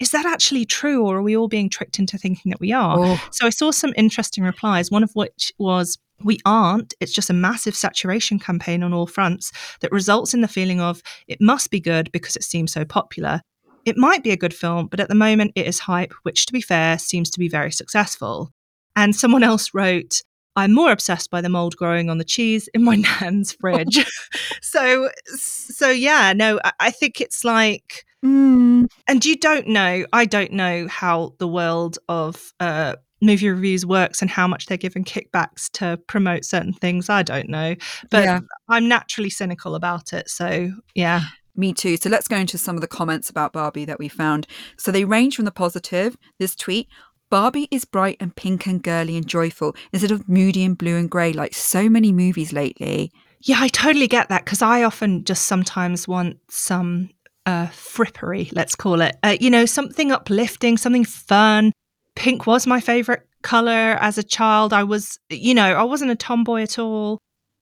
[0.01, 2.99] is that actually true or are we all being tricked into thinking that we are?
[2.99, 3.29] Oh.
[3.31, 6.95] So I saw some interesting replies, one of which was, we aren't.
[7.01, 11.03] It's just a massive saturation campaign on all fronts that results in the feeling of
[11.27, 13.41] it must be good because it seems so popular.
[13.85, 16.53] It might be a good film, but at the moment it is hype, which to
[16.53, 18.51] be fair seems to be very successful.
[18.97, 20.23] And someone else wrote,
[20.57, 24.05] I'm more obsessed by the mold growing on the cheese in my nan's fridge.
[24.61, 28.89] so, so yeah, no, I think it's like Mm.
[29.07, 34.21] And you don't know, I don't know how the world of uh, movie reviews works
[34.23, 37.09] and how much they're given kickbacks to promote certain things.
[37.09, 37.75] I don't know.
[38.11, 38.41] But yeah.
[38.69, 40.29] I'm naturally cynical about it.
[40.29, 41.23] So, yeah.
[41.57, 41.97] Me too.
[41.97, 44.47] So let's go into some of the comments about Barbie that we found.
[44.77, 46.89] So they range from the positive, this tweet,
[47.31, 51.11] Barbie is bright and pink and girly and joyful instead of moody and blue and
[51.11, 53.13] grey like so many movies lately.
[53.43, 57.11] Yeah, I totally get that because I often just sometimes want some
[57.49, 59.17] uh, frippery, let's call it.
[59.23, 61.73] Uh, you know, something uplifting, something fun.
[62.15, 64.75] Pink was my favorite color as a child.
[64.75, 67.19] I was, you know, I wasn't a tomboy at all.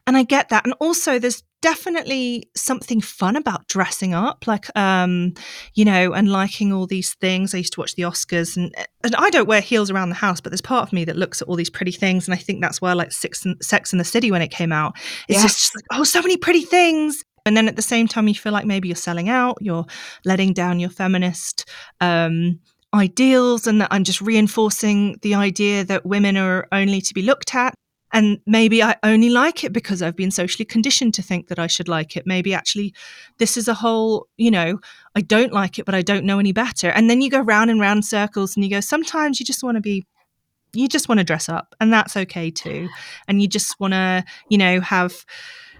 [0.08, 0.64] And I get that.
[0.64, 5.34] And also, there's definitely something fun about dressing up, like, um,
[5.74, 7.54] you know, and liking all these things.
[7.54, 8.72] I used to watch the Oscars, and
[9.02, 11.42] and I don't wear heels around the house, but there's part of me that looks
[11.42, 13.98] at all these pretty things, and I think that's why like Sex and, Sex in
[13.98, 14.96] the City when it came out.
[15.28, 15.58] It's yes.
[15.58, 17.24] just like, oh, so many pretty things.
[17.46, 19.86] And then at the same time, you feel like maybe you're selling out, you're
[20.24, 21.68] letting down your feminist
[22.00, 22.60] um,
[22.92, 27.54] ideals, and that I'm just reinforcing the idea that women are only to be looked
[27.54, 27.74] at.
[28.12, 31.66] And maybe I only like it because I've been socially conditioned to think that I
[31.66, 32.26] should like it.
[32.26, 32.94] Maybe actually
[33.38, 34.78] this is a whole, you know,
[35.14, 36.88] I don't like it, but I don't know any better.
[36.90, 39.74] And then you go round and round circles and you go, sometimes you just want
[39.74, 40.06] to be
[40.72, 42.88] you just want to dress up and that's okay too
[43.28, 45.24] and you just want to you know have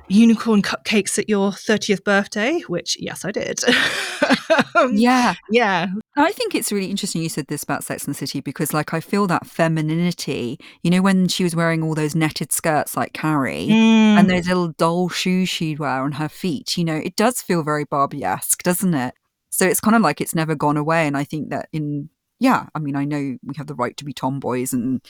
[0.09, 3.61] unicorn cupcakes at your 30th birthday, which, yes, I did.
[4.75, 5.35] um, yeah.
[5.51, 5.89] Yeah.
[6.17, 8.95] I think it's really interesting you said this about Sex and the City because, like,
[8.95, 13.13] I feel that femininity, you know, when she was wearing all those netted skirts like
[13.13, 13.75] Carrie mm.
[13.75, 17.63] and those little doll shoes she'd wear on her feet, you know, it does feel
[17.63, 19.15] very Barbie esque, doesn't it?
[19.51, 21.07] So it's kind of like it's never gone away.
[21.07, 24.05] And I think that in, yeah, I mean, I know we have the right to
[24.05, 25.01] be tomboys and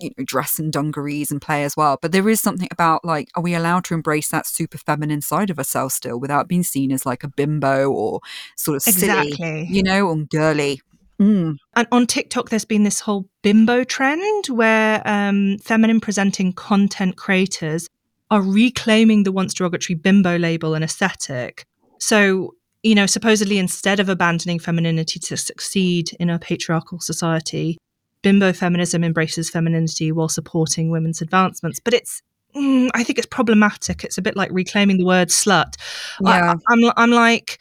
[0.00, 3.28] you know dress in dungarees and play as well but there is something about like
[3.34, 6.90] are we allowed to embrace that super feminine side of ourselves still without being seen
[6.90, 8.20] as like a bimbo or
[8.56, 9.34] sort of silly
[9.68, 10.80] you know or girly
[11.18, 11.56] Mm.
[11.74, 17.88] And on TikTok, there's been this whole bimbo trend where um, feminine presenting content creators
[18.30, 21.64] are reclaiming the once derogatory bimbo label and aesthetic.
[21.98, 27.78] So, you know, supposedly instead of abandoning femininity to succeed in a patriarchal society,
[28.26, 32.22] bimbo feminism embraces femininity while supporting women's advancements, but it's
[32.56, 34.02] mm, I think it's problematic.
[34.02, 35.76] It's a bit like reclaiming the word slut.
[36.20, 36.54] Yeah.
[36.54, 37.60] I, I'm I'm like,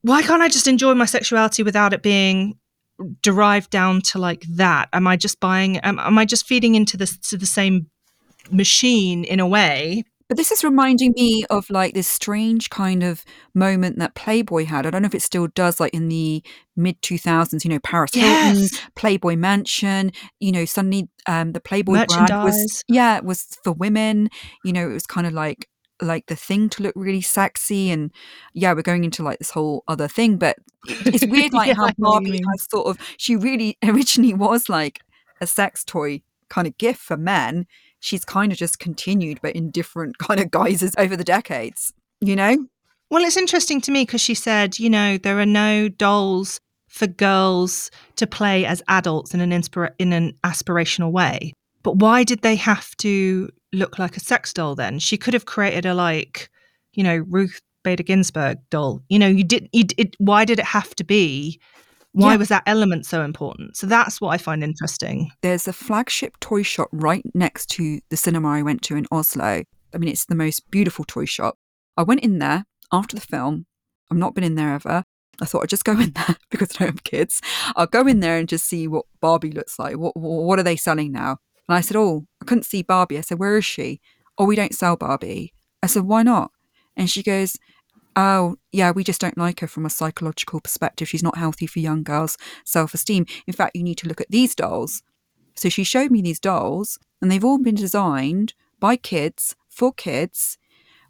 [0.00, 2.58] why can't I just enjoy my sexuality without it being
[3.22, 4.88] derived down to like that?
[4.92, 5.76] Am I just buying?
[5.76, 7.86] Am, am I just feeding into this to the same
[8.50, 10.02] machine in a way?
[10.32, 14.86] But this is reminding me of like this strange kind of moment that Playboy had.
[14.86, 16.42] I don't know if it still does, like in the
[16.74, 18.56] mid 2000s, you know, Paris yes.
[18.56, 23.74] Hilton, Playboy Mansion, you know, suddenly um, the Playboy brand was, yeah, it was for
[23.74, 24.30] women.
[24.64, 25.68] You know, it was kind of like,
[26.00, 28.10] like the thing to look really sexy and
[28.54, 30.56] yeah we're going into like this whole other thing but
[30.88, 34.98] it's weird like yeah, how barbie has sort of she really originally was like
[35.40, 37.66] a sex toy kind of gift for men
[38.02, 42.36] she's kind of just continued, but in different kind of guises over the decades, you
[42.36, 42.66] know?
[43.10, 47.06] Well, it's interesting to me because she said, you know, there are no dolls for
[47.06, 51.52] girls to play as adults in an inspira- in an aspirational way.
[51.82, 54.98] But why did they have to look like a sex doll then?
[54.98, 56.50] She could have created a like,
[56.92, 59.02] you know, Ruth Bader Ginsburg doll.
[59.08, 61.60] You know, you did it, it why did it have to be
[62.12, 62.36] why yeah.
[62.36, 63.76] was that element so important?
[63.76, 65.30] So that's what I find interesting.
[65.40, 69.64] There's a flagship toy shop right next to the cinema I went to in Oslo.
[69.94, 71.56] I mean, it's the most beautiful toy shop.
[71.96, 73.66] I went in there after the film.
[74.10, 75.04] I've not been in there ever.
[75.40, 77.40] I thought I'd just go in there because I don't have kids.
[77.76, 79.96] I'll go in there and just see what Barbie looks like.
[79.96, 81.38] What what are they selling now?
[81.68, 83.18] And I said, Oh, I couldn't see Barbie.
[83.18, 84.00] I said, Where is she?
[84.36, 85.54] Oh, we don't sell Barbie.
[85.82, 86.50] I said, Why not?
[86.96, 87.56] And she goes,
[88.14, 91.08] Oh, yeah, we just don't like her from a psychological perspective.
[91.08, 93.26] She's not healthy for young girls' self esteem.
[93.46, 95.02] In fact, you need to look at these dolls.
[95.54, 100.58] So she showed me these dolls, and they've all been designed by kids for kids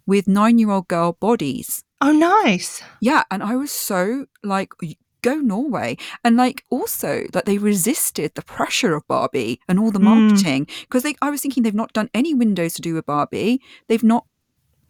[0.05, 1.83] with nine year old girl bodies.
[2.01, 2.83] Oh, nice.
[3.01, 3.23] Yeah.
[3.31, 4.73] And I was so like,
[5.23, 5.97] go Norway.
[6.23, 10.05] And like also that they resisted the pressure of Barbie and all the hmm.
[10.05, 11.15] marketing because mm.
[11.21, 13.61] I was thinking they've not done any windows to do with Barbie.
[13.87, 14.25] They've not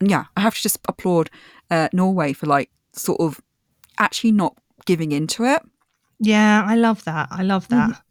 [0.02, 1.30] yeah, I have to just applaud
[1.74, 3.42] uh, Norway for like sort of
[4.00, 4.56] actually not
[4.86, 5.62] giving into it.
[6.20, 7.30] Yeah, I love that.
[7.32, 7.90] I love that.
[7.90, 8.02] Mm.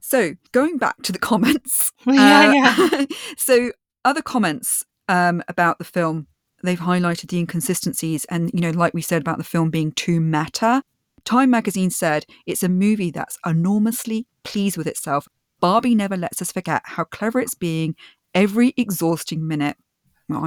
[0.00, 1.92] So going back to the comments.
[2.06, 3.04] yeah, uh, yeah.
[3.36, 3.70] so
[4.04, 6.26] other comments um, about the film,
[6.64, 10.20] they've highlighted the inconsistencies and, you know, like we said about the film being too
[10.20, 10.82] meta.
[11.24, 15.28] Time magazine said it's a movie that's enormously pleased with itself.
[15.60, 17.94] Barbie never lets us forget how clever it's being
[18.34, 19.76] every exhausting minute.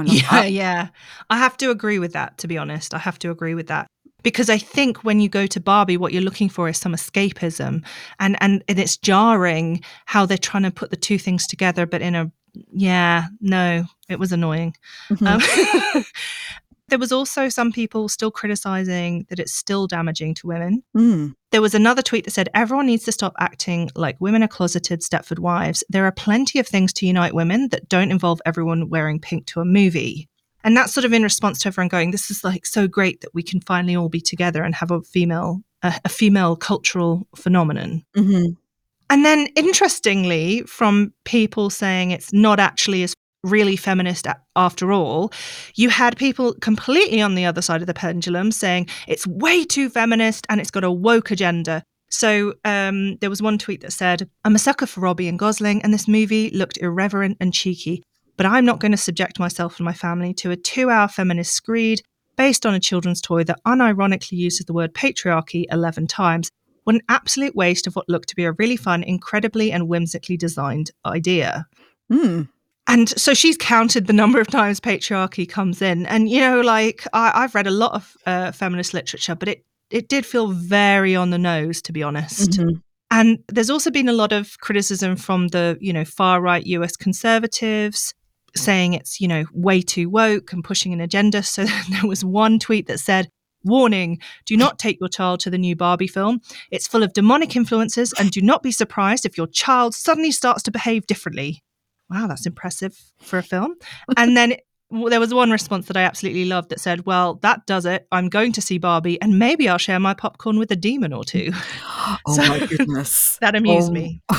[0.06, 0.52] Yeah, that.
[0.52, 0.88] yeah.
[1.30, 2.94] I have to agree with that, to be honest.
[2.94, 3.86] I have to agree with that.
[4.22, 7.84] Because I think when you go to Barbie, what you're looking for is some escapism.
[8.18, 12.00] And, and, and it's jarring how they're trying to put the two things together, but
[12.00, 12.32] in a,
[12.72, 14.74] yeah, no, it was annoying.
[15.10, 15.96] Mm-hmm.
[15.96, 16.04] Um,
[16.88, 20.82] There was also some people still criticizing that it's still damaging to women.
[20.96, 21.34] Mm.
[21.50, 25.00] There was another tweet that said, Everyone needs to stop acting like women are closeted
[25.00, 25.82] Stepford wives.
[25.88, 29.60] There are plenty of things to unite women that don't involve everyone wearing pink to
[29.60, 30.28] a movie.
[30.62, 33.34] And that's sort of in response to everyone going, This is like so great that
[33.34, 38.04] we can finally all be together and have a female, a, a female cultural phenomenon.
[38.16, 38.52] Mm-hmm.
[39.10, 43.14] And then, interestingly, from people saying it's not actually as
[43.44, 44.26] really feminist
[44.56, 45.32] after all,
[45.74, 49.88] you had people completely on the other side of the pendulum saying it's way too
[49.88, 51.84] feminist and it's got a woke agenda.
[52.08, 55.82] So um, there was one tweet that said, I'm a sucker for Robbie and Gosling,
[55.82, 58.04] and this movie looked irreverent and cheeky,
[58.36, 61.52] but I'm not going to subject myself and my family to a two hour feminist
[61.52, 62.02] screed
[62.36, 66.50] based on a children's toy that unironically uses the word patriarchy 11 times.
[66.84, 70.36] What an absolute waste of what looked to be a really fun, incredibly and whimsically
[70.36, 71.66] designed idea.
[72.12, 72.42] Hmm
[72.86, 77.06] and so she's counted the number of times patriarchy comes in and you know like
[77.12, 81.14] I, have read a lot of uh, feminist literature but it it did feel very
[81.14, 82.76] on the nose to be honest mm-hmm.
[83.10, 86.96] and there's also been a lot of criticism from the you know far right us
[86.96, 88.14] conservatives
[88.56, 92.58] saying it's you know way too woke and pushing an agenda so there was one
[92.58, 93.28] tweet that said
[93.66, 96.42] Warning, do not take your child to the new Barbie film.
[96.70, 100.62] It's full of demonic influences, and do not be surprised if your child suddenly starts
[100.64, 101.62] to behave differently
[102.14, 103.74] wow, that's impressive for a film.
[104.16, 104.54] and then
[104.90, 108.06] there was one response that I absolutely loved that said, Well, that does it.
[108.12, 111.24] I'm going to see Barbie and maybe I'll share my popcorn with a demon or
[111.24, 111.50] two.
[111.84, 113.38] oh so, my goodness.
[113.40, 113.92] that amused oh.
[113.92, 114.22] me.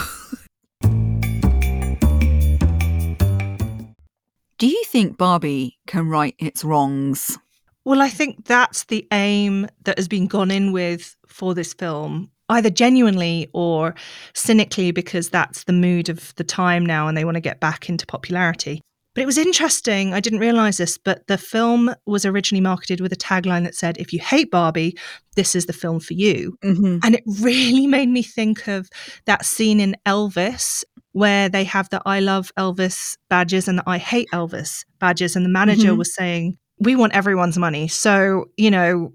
[4.58, 7.38] Do you think Barbie can right its wrongs?
[7.84, 12.32] Well, I think that's the aim that has been gone in with for this film
[12.50, 13.96] either genuinely or
[14.34, 17.90] cynically because that's the mood of the time now and they want to get back
[17.90, 18.82] into popularity.
[19.16, 20.14] But it was interesting.
[20.14, 23.98] I didn't realize this, but the film was originally marketed with a tagline that said,
[23.98, 24.98] If you hate Barbie,
[25.38, 26.58] this is the film for you.
[26.64, 26.98] Mm-hmm.
[27.02, 28.90] And it really made me think of
[29.26, 34.00] that scene in Elvis where they have the I love Elvis badges and the I
[34.00, 35.38] hate Elvis badges.
[35.38, 36.00] And the manager mm-hmm.
[36.00, 37.88] was saying, We want everyone's money.
[37.88, 39.14] So, you know,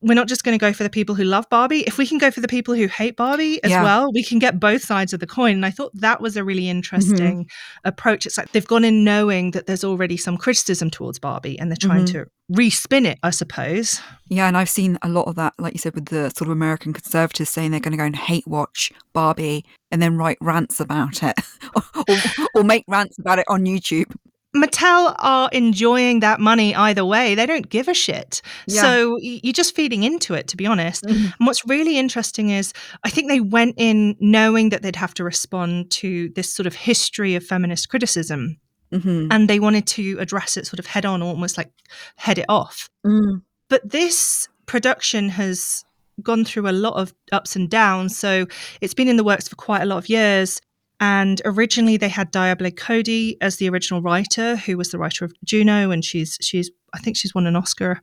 [0.00, 1.80] we're not just going to go for the people who love Barbie.
[1.80, 3.82] If we can go for the people who hate Barbie as yeah.
[3.82, 5.56] well, we can get both sides of the coin.
[5.56, 7.88] And I thought that was a really interesting mm-hmm.
[7.88, 8.24] approach.
[8.24, 11.76] It's like they've gone in knowing that there's already some criticism towards Barbie and they're
[11.76, 12.22] trying mm-hmm.
[12.22, 14.00] to respin it, I suppose.
[14.28, 16.50] Yeah, and I've seen a lot of that, like you said, with the sort of
[16.50, 20.78] American conservatives saying they're going to go and hate watch Barbie and then write rants
[20.78, 21.36] about it
[22.08, 22.16] or,
[22.54, 24.14] or make rants about it on YouTube.
[24.54, 27.34] Mattel are enjoying that money either way.
[27.34, 28.42] They don't give a shit.
[28.66, 28.82] Yeah.
[28.82, 31.04] So you're just feeding into it, to be honest.
[31.04, 31.24] Mm-hmm.
[31.24, 32.72] And what's really interesting is
[33.02, 36.74] I think they went in knowing that they'd have to respond to this sort of
[36.74, 38.58] history of feminist criticism.
[38.92, 39.28] Mhm.
[39.30, 41.70] and they wanted to address it sort of head on, almost like
[42.16, 42.90] head it off.
[43.06, 43.40] Mm.
[43.70, 45.82] But this production has
[46.22, 48.14] gone through a lot of ups and downs.
[48.18, 48.46] So
[48.82, 50.60] it's been in the works for quite a lot of years.
[51.02, 55.32] And originally they had Diablo Cody as the original writer, who was the writer of
[55.44, 58.00] Juno, and she's she's I think she's won an Oscar.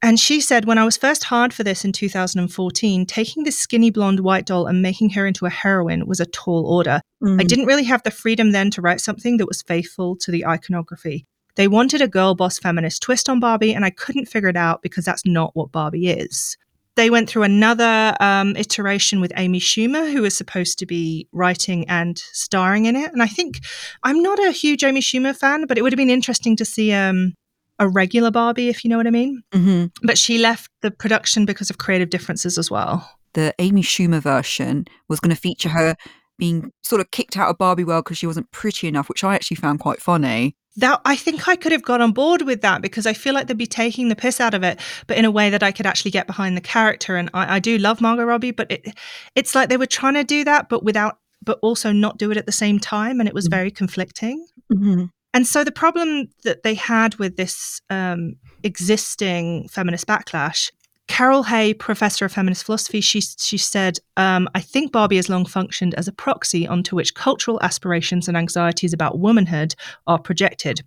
[0.00, 3.90] And she said, when I was first hired for this in 2014, taking this skinny
[3.90, 7.00] blonde white doll and making her into a heroine was a tall order.
[7.20, 7.48] I Mm.
[7.48, 11.26] didn't really have the freedom then to write something that was faithful to the iconography.
[11.56, 14.82] They wanted a girl boss feminist twist on Barbie, and I couldn't figure it out
[14.82, 16.56] because that's not what Barbie is.
[16.96, 21.86] They went through another um, iteration with Amy Schumer, who was supposed to be writing
[21.88, 23.12] and starring in it.
[23.12, 23.60] And I think
[24.02, 26.92] I'm not a huge Amy Schumer fan, but it would have been interesting to see
[26.92, 27.34] um,
[27.78, 29.42] a regular Barbie, if you know what I mean.
[29.52, 29.90] Mhm.
[30.02, 33.08] But she left the production because of creative differences as well.
[33.34, 35.96] The Amy Schumer version was going to feature her
[36.38, 39.34] being sort of kicked out of Barbie World because she wasn't pretty enough, which I
[39.34, 40.56] actually found quite funny.
[40.76, 43.46] That I think I could have got on board with that because I feel like
[43.46, 45.86] they'd be taking the piss out of it, but in a way that I could
[45.86, 47.16] actually get behind the character.
[47.16, 48.86] And I, I do love Margot Robbie, but it,
[49.34, 52.36] it's like they were trying to do that, but without, but also not do it
[52.36, 53.50] at the same time, and it was Mhm.
[53.52, 54.46] very conflicting.
[54.72, 55.10] Mhm.
[55.32, 60.70] And so the problem that they had with this um, existing feminist backlash,
[61.08, 65.46] Carol Hay, professor of feminist philosophy, she she said, um, "I think Barbie has long
[65.46, 69.74] functioned as a proxy onto which cultural aspirations and anxieties about womanhood
[70.06, 70.82] are projected."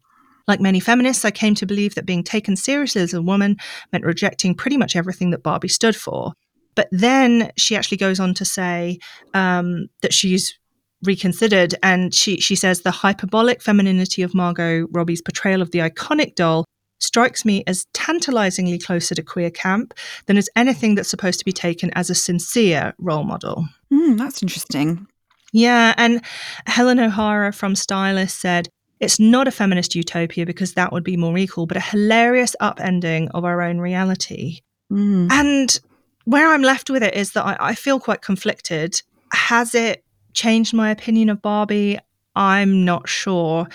[0.47, 3.57] Like many feminists, I came to believe that being taken seriously as a woman
[3.91, 6.34] meant rejecting pretty much everything that Barbie stood for.
[6.76, 8.97] But then she actually goes on to say
[9.34, 10.57] um, that she's
[11.03, 16.36] reconsidered and she she says the hyperbolic femininity of Margot Robbie's portrayal of the iconic
[16.36, 16.65] doll
[16.99, 19.93] strikes me as tantalizingly closer to queer camp
[20.27, 23.67] than as anything that's supposed to be taken as a sincere role model.
[23.91, 25.07] Mm, that's interesting.
[25.51, 26.21] Yeah, and
[26.67, 28.69] Helen O'Hara from Stylist said
[28.99, 33.29] it's not a feminist utopia because that would be more equal, but a hilarious upending
[33.33, 34.59] of our own reality.
[34.91, 35.31] Mm.
[35.31, 35.79] And
[36.25, 39.01] where I'm left with it is that I, I feel quite conflicted.
[39.31, 41.97] Has it changed my opinion of Barbie?
[42.35, 43.67] I'm not sure.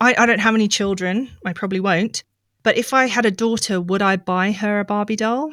[0.00, 1.30] I, I don't have any children.
[1.44, 2.24] I probably won't.
[2.62, 5.52] But if I had a daughter, would I buy her a Barbie doll?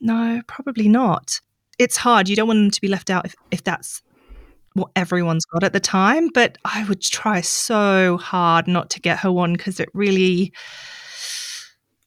[0.00, 1.40] No, probably not.
[1.78, 2.28] It's hard.
[2.28, 4.02] You don't want them to be left out if, if that's
[4.74, 6.28] what everyone's got at the time.
[6.28, 10.52] But I would try so hard not to get her one because it really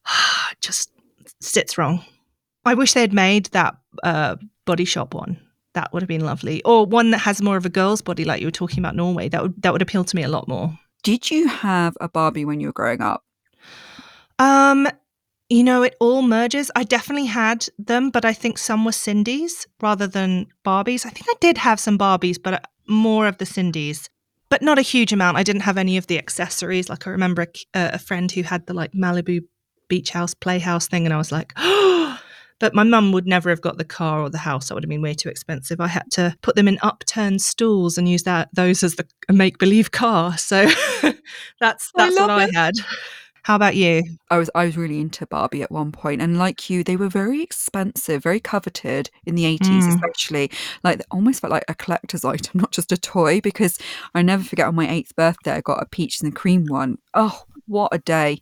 [0.61, 0.91] just
[1.39, 2.03] sits wrong.
[2.65, 5.39] I wish they'd made that uh, body shop one.
[5.73, 8.41] That would have been lovely, or one that has more of a girl's body, like
[8.41, 9.29] you were talking about Norway.
[9.29, 10.77] That would that would appeal to me a lot more.
[11.01, 13.23] Did you have a Barbie when you were growing up?
[14.41, 14.87] Um,
[15.49, 16.71] you know, it all merges.
[16.75, 21.05] I definitely had them, but I think some were Sindy's rather than Barbies.
[21.05, 24.09] I think I did have some Barbies, but uh, more of the Sindy's,
[24.49, 25.37] but not a huge amount.
[25.37, 26.89] I didn't have any of the accessories.
[26.89, 29.41] Like I remember a, uh, a friend who had the like Malibu
[29.89, 32.19] beach house playhouse thing, and I was like, oh.
[32.59, 34.67] But my mum would never have got the car or the house.
[34.67, 35.81] That would have been way too expensive.
[35.81, 39.57] I had to put them in upturned stools and use that those as the make
[39.57, 40.37] believe car.
[40.37, 40.65] So
[41.59, 42.75] that's I that's what love I had.
[43.43, 44.03] How about you?
[44.29, 47.09] I was I was really into Barbie at one point, and like you, they were
[47.09, 49.95] very expensive, very coveted in the eighties, Mm.
[49.95, 50.51] especially.
[50.83, 53.41] Like they almost felt like a collector's item, not just a toy.
[53.41, 53.79] Because
[54.13, 56.97] I never forget on my eighth birthday, I got a peaches and the cream one.
[57.15, 58.41] Oh, what a day!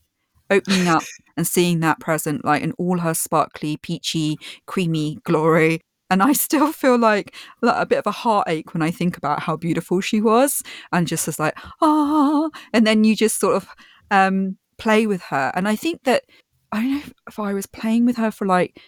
[0.50, 1.04] Opening up
[1.38, 5.80] and seeing that present, like in all her sparkly, peachy, creamy glory.
[6.10, 9.41] And I still feel like, like a bit of a heartache when I think about
[9.43, 13.70] how beautiful she was, and just as like ah, and then you just sort of
[14.12, 15.51] um play with her.
[15.55, 16.23] And I think that
[16.71, 18.80] I don't know if, if I was playing with her for like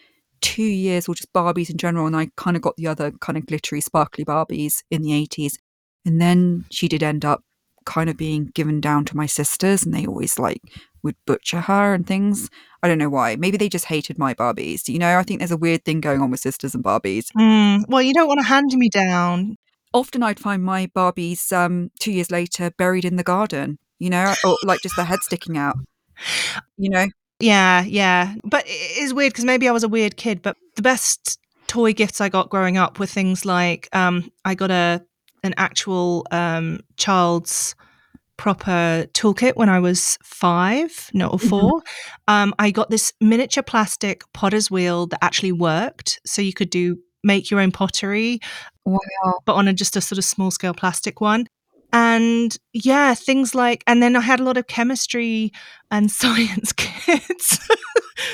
[0.41, 3.37] two years or just Barbies in general, and I kind of got the other kind
[3.37, 5.53] of glittery, sparkly Barbies in the 80s.
[6.05, 7.43] And then she did end up
[7.85, 10.61] kind of being given down to my sisters, and they always like
[11.03, 12.49] would butcher her and things.
[12.83, 13.35] I don't know why.
[13.35, 14.87] Maybe they just hated my Barbies.
[14.87, 17.27] You know, I think there's a weird thing going on with sisters and Barbies.
[17.37, 19.55] Mm, well, you don't want to hand me down.
[19.93, 24.33] Often I'd find my Barbies um, two years later buried in the garden, you know,
[24.43, 25.75] or like just the head sticking out,
[26.77, 27.05] you know.
[27.39, 28.35] Yeah, yeah.
[28.43, 31.93] But it is weird because maybe I was a weird kid, but the best toy
[31.93, 35.03] gifts I got growing up were things like um, I got a
[35.43, 37.75] an actual um, child's
[38.37, 41.49] proper toolkit when I was five, no, or Mhm.
[41.49, 41.81] 4
[42.27, 46.97] Um, I got this miniature plastic potter's wheel that actually worked, so you could do
[47.23, 48.39] make your own pottery,
[48.85, 48.99] Wow.
[49.45, 51.45] but on a, just a sort of small scale plastic one.
[51.93, 55.51] And yeah, things like, and then I had a lot of chemistry
[55.89, 57.59] and science kits.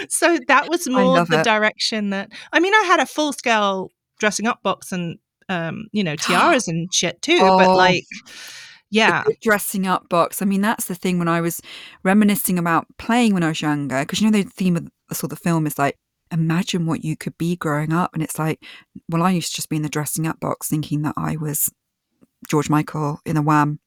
[0.10, 1.44] so that was more the it.
[1.44, 3.90] direction that, I mean, I had a full scale
[4.20, 5.18] dressing up box and,
[5.50, 7.76] um, you know, tiaras and shit too, but Oh.
[7.76, 8.04] like,
[8.90, 9.24] Yeah.
[9.42, 10.42] dressing up box.
[10.42, 11.62] I mean, that's the thing when I was
[12.04, 15.32] reminiscing about playing when I was younger, because you know, the theme of the sort
[15.32, 15.96] of film is like,
[16.32, 18.14] imagine what you could be growing up.
[18.14, 18.62] And it's like,
[19.10, 21.70] well, I used to just be in the dressing up box thinking that I was
[22.48, 23.80] George Michael in a Wham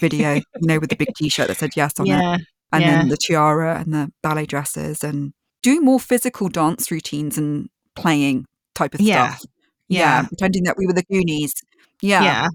[0.00, 2.36] video, you know, with the big t shirt that said yes on yeah.
[2.36, 2.42] it.
[2.72, 2.90] And yeah.
[2.98, 8.46] then the tiara and the ballet dresses and doing more physical dance routines and playing
[8.74, 9.34] type of Yeah.
[9.34, 9.46] stuff.
[9.88, 10.00] Yeah.
[10.00, 10.26] Yeah.
[10.26, 11.54] Pretending that we were the Goonies.
[12.02, 12.22] Yeah.
[12.22, 12.48] Yeah.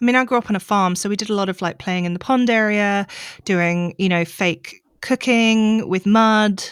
[0.00, 1.78] I mean, I grew up on a farm, so we did a lot of like
[1.78, 3.06] playing in the pond area,
[3.44, 6.64] doing, you know, fake cooking with mud,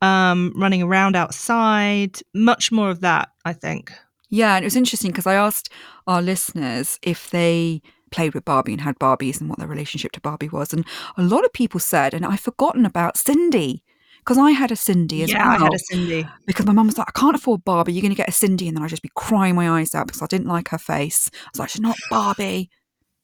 [0.00, 3.92] um, running around outside, much more of that, I think.
[4.32, 5.68] Yeah, and it was interesting because I asked
[6.06, 10.22] our listeners if they played with Barbie and had Barbies and what their relationship to
[10.22, 10.72] Barbie was.
[10.72, 10.86] And
[11.18, 13.84] a lot of people said, and I've forgotten about Sindy
[14.20, 15.60] because I had a Sindy as yeah, well.
[15.60, 16.26] I had a Sindy.
[16.46, 17.92] because my mum was like, I can't afford Barbie.
[17.92, 18.68] You're going to get a Sindy.
[18.68, 21.28] And then I'd just be crying my eyes out because I didn't like her face.
[21.34, 22.70] I was like, she's not Barbie.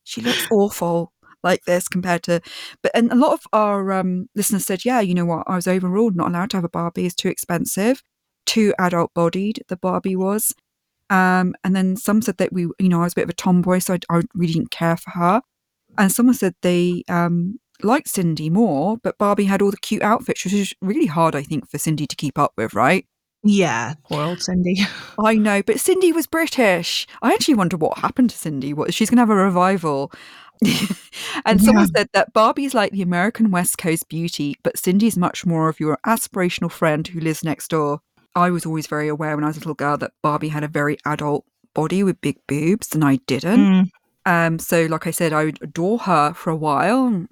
[0.05, 2.43] She looks awful like this compared to.
[2.83, 5.45] But and a lot of our um, listeners said, yeah, you know what?
[5.47, 7.07] I was overruled, not allowed to have a Barbie.
[7.07, 8.03] It's too expensive,
[8.45, 9.63] too adult bodied.
[9.69, 10.53] The Barbie was.
[11.11, 13.35] Um, and then some said that we, you know, I was a bit of a
[13.35, 15.43] tomboy, so I, I really didn't care for her.
[15.97, 20.45] And someone said they um, liked Sindy more, but Barbie had all the cute outfits,
[20.45, 23.07] which is really hard, I think, for Sindy to keep up with, right?
[23.45, 24.77] Yeah, poor old Sindy.
[25.19, 27.07] I know, but Sindy was British.
[27.23, 28.73] I actually wonder what happened to Sindy.
[28.73, 30.13] What she's going to have a revival.
[31.45, 35.69] and someone said that Barbie's like the American West Coast beauty, but Sindy's much more
[35.69, 38.01] of your aspirational friend who lives next door.
[38.39, 40.68] I was always very aware when I was a little girl that Barbie had a
[40.68, 43.59] very adult body with big boobs, and I didn't.
[43.59, 43.91] Mm.
[44.24, 47.28] Um, so, like I said, I would adore her for a while, and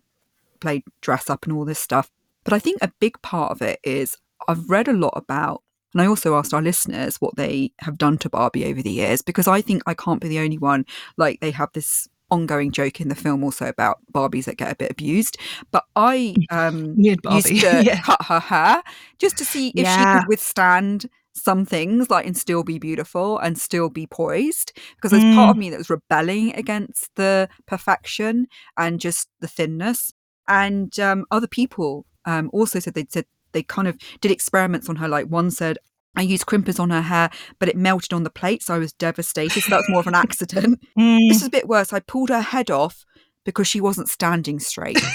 [0.61, 2.11] play dress up and all this stuff.
[2.45, 4.17] But I think a big part of it is
[4.49, 8.19] I've read a lot about, and I also asked our listeners what they have done
[8.19, 10.87] to Barbie over the years, because I think I can't be the only one.
[11.17, 14.77] Like they have this ongoing joke in the film also about Barbies that get a
[14.77, 15.39] bit abused.
[15.71, 18.01] But I um, used to Yeah.
[18.03, 18.83] cut her hair
[19.19, 23.59] just to see if she could withstand some things like and still be beautiful and
[23.59, 24.73] still be poised.
[24.97, 28.47] Because there's part of me that was rebelling against the perfection
[28.77, 30.13] and just the thinness.
[30.49, 34.97] And um, other people um, also said they said they kind of did experiments on
[34.97, 35.79] her like one said
[36.17, 38.93] I used crimpers on her hair, but it melted on the plate, so I was
[38.93, 39.63] devastated.
[39.63, 40.81] So that was more of an accident.
[40.99, 41.19] Mm.
[41.29, 41.93] This is a bit worse.
[41.93, 43.05] I pulled her head off
[43.45, 44.99] because she wasn't standing straight.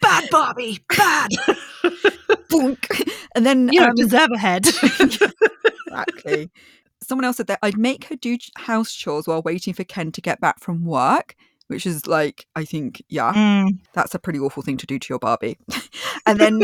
[0.00, 1.30] Bad Barbie, bad.
[2.50, 3.08] Boonk.
[3.34, 4.66] And then you don't um, deserve a head.
[5.86, 6.50] exactly.
[7.02, 10.20] Someone else said that I'd make her do house chores while waiting for Ken to
[10.20, 11.34] get back from work,
[11.68, 13.78] which is like, I think, yeah, Mm.
[13.94, 15.56] that's a pretty awful thing to do to your Barbie.
[16.26, 16.62] and then,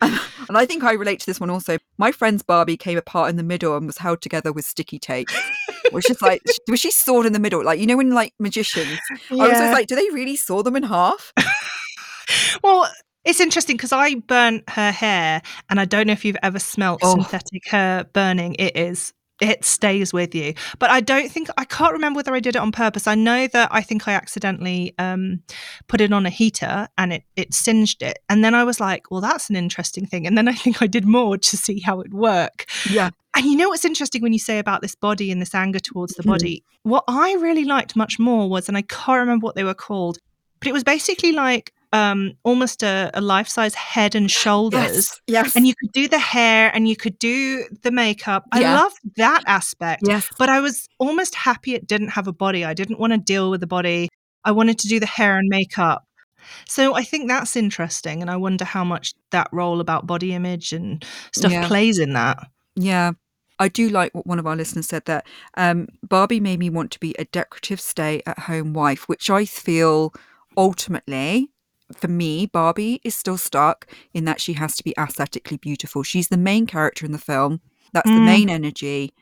[0.00, 1.78] and I think I relate to this one also.
[1.98, 5.28] My friend's Barbie came apart in the middle and was held together with sticky tape,
[5.90, 7.64] which is like, was she sawed in the middle?
[7.64, 8.98] Like, you know, when like magicians,
[9.32, 9.72] I was Yeah.
[9.72, 11.32] like, do they really saw them in half?
[12.62, 12.88] Well,
[13.24, 17.00] it's interesting because I burnt her hair, and I don't know if you've ever smelt
[17.02, 17.14] Oh.
[17.14, 18.54] synthetic hair burning.
[18.58, 19.12] It is.
[19.40, 22.58] It stays with you, but I don't think I can't remember whether I did it
[22.58, 23.06] on purpose.
[23.06, 25.42] I know that I think I accidentally um,
[25.86, 29.10] put it on a heater and it it singed it, and then I was like,
[29.10, 32.00] "Well, that's an interesting thing." And then I think I did more to see how
[32.00, 32.66] it work.
[32.90, 33.10] Yeah.
[33.36, 36.14] And you know what's interesting when you say about this body and this anger towards
[36.14, 36.26] the Mhm.
[36.26, 36.64] body?
[36.82, 40.18] What I really liked much more was, and I can't remember what they were called,
[40.58, 44.80] but it was basically like um almost a, a life-size head and shoulders.
[44.80, 45.20] Yes.
[45.26, 45.56] Yes.
[45.56, 48.44] And you could do the hair and you could do the makeup.
[48.52, 48.74] I Yeah.
[48.82, 50.02] loved that aspect.
[50.06, 50.28] yes.
[50.38, 52.64] But I was almost happy it didn't have a body.
[52.64, 54.08] I didn't want to deal with the body.
[54.44, 56.04] I wanted to do the hair and makeup.
[56.66, 58.22] So I think that's interesting.
[58.22, 61.66] And I wonder how much that role about body image and stuff Yeah.
[61.66, 62.38] plays in that.
[62.76, 63.12] Yeah.
[63.58, 65.26] I do like what one of our listeners said that
[65.56, 69.44] um, Barbie made me want to be a decorative stay at home wife, which I
[69.46, 70.12] feel
[70.56, 71.50] ultimately,
[71.96, 76.02] for me, Barbie is still stuck in that she has to be aesthetically beautiful.
[76.02, 77.60] She's the main character in the film,
[77.92, 78.24] that's the Mm.
[78.24, 79.12] main energy.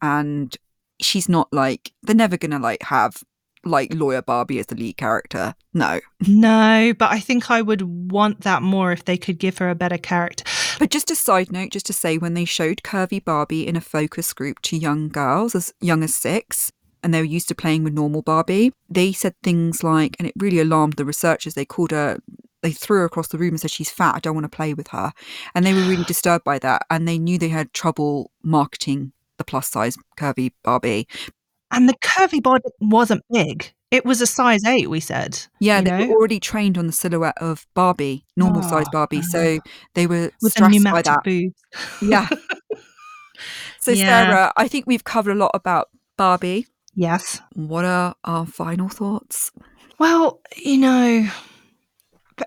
[0.00, 0.56] And
[1.00, 3.22] she's not like, they're never going to like have
[3.66, 5.54] like lawyer Barbie as the lead character.
[5.72, 6.00] No.
[6.26, 9.74] No, but I think I would want that more if they could give her a
[9.74, 10.44] better character.
[10.78, 13.80] But just a side note, just to say, when they showed Curvy Barbie in a
[13.80, 16.72] focus group to young girls as young as six,
[17.04, 20.34] and they were used to playing with normal Barbie, they said things like, and it
[20.38, 22.18] really alarmed the researchers, they called her,
[22.62, 24.72] they threw her across the room and said, She's fat, I don't want to play
[24.74, 25.12] with her.
[25.54, 26.86] And they were really disturbed by that.
[26.90, 31.06] And they knew they had trouble marketing the plus size Curvy Barbie.
[31.70, 33.72] And the curvy body wasn't big.
[33.90, 35.40] It was a size eight, we said.
[35.60, 36.06] Yeah, they know?
[36.06, 39.22] were already trained on the silhouette of Barbie, normal ah, size Oh, Barbie.
[39.22, 39.70] So ah.
[39.94, 41.22] they were With the stressed by that.
[41.22, 41.54] boobs.
[42.02, 42.28] Yeah.
[43.80, 44.30] So Yeah.
[44.30, 46.66] Sarah, I think we've covered a lot about Barbie.
[46.94, 47.40] Yes.
[47.54, 49.50] What are our final thoughts?
[49.98, 51.28] Well, you know,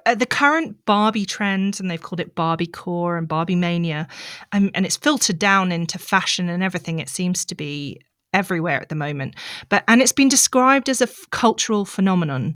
[0.06, 4.08] uh, the current Barbie trend, and they've called it Barbie core and Barbie mania,
[4.52, 7.00] um, and it's filtered down into fashion and everything.
[7.00, 8.02] It seems to be
[8.34, 9.36] everywhere at the moment,
[9.70, 12.56] but and it's been described as a f- cultural phenomenon,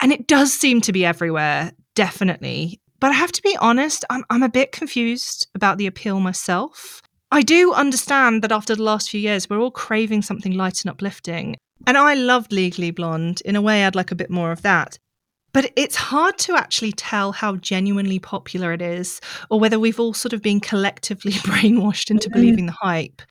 [0.00, 2.80] and it does seem to be everywhere, definitely.
[3.00, 7.00] But I have to be honest, I'm I'm a bit confused about the appeal myself.
[7.30, 10.90] I do understand that after the last few years, we're all craving something light and
[10.90, 11.56] uplifting.
[11.86, 13.42] And I loved Legally Blonde.
[13.44, 14.98] In a way, I'd like a bit more of that.
[15.52, 19.20] But it's hard to actually tell how genuinely popular it is,
[19.50, 22.38] or whether we've all sort of been collectively brainwashed into mm-hmm.
[22.38, 23.22] believing the hype.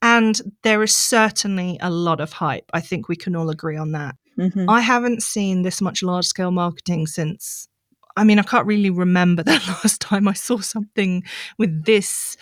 [0.00, 2.70] And there is certainly a lot of hype.
[2.72, 4.16] I think we can all agree on that.
[4.38, 4.68] Mm-hmm.
[4.68, 7.68] I haven't seen this much large scale marketing since,
[8.16, 11.22] I mean, I can't really remember the last time I saw something
[11.58, 12.36] with this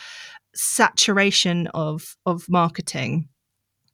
[0.54, 3.28] saturation of of marketing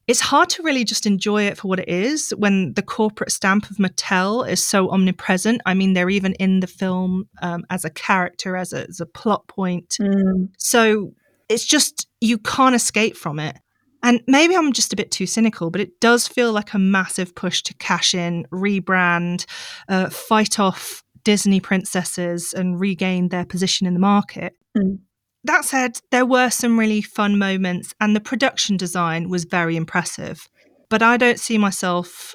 [0.07, 3.69] it's hard to really just enjoy it for what it is when the corporate stamp
[3.71, 5.61] of Mattel is so omnipresent.
[5.67, 9.07] I mean, they're even in the film um, as a character, as a, as a
[9.07, 9.97] plot point.
[10.01, 10.51] Mm.
[10.59, 11.13] So
[11.49, 13.57] it's just, you can't escape from it.
[14.03, 17.35] And maybe I'm just a bit too cynical, but it does feel like a massive
[17.35, 19.45] push to cash in, rebrand,
[19.89, 24.55] uh, fight off Disney princesses and regain their position in the market.
[24.79, 25.01] Mm
[25.47, 30.49] that said, there were some really fun moments, and the production design was very impressive.
[30.89, 32.35] But I don't see myself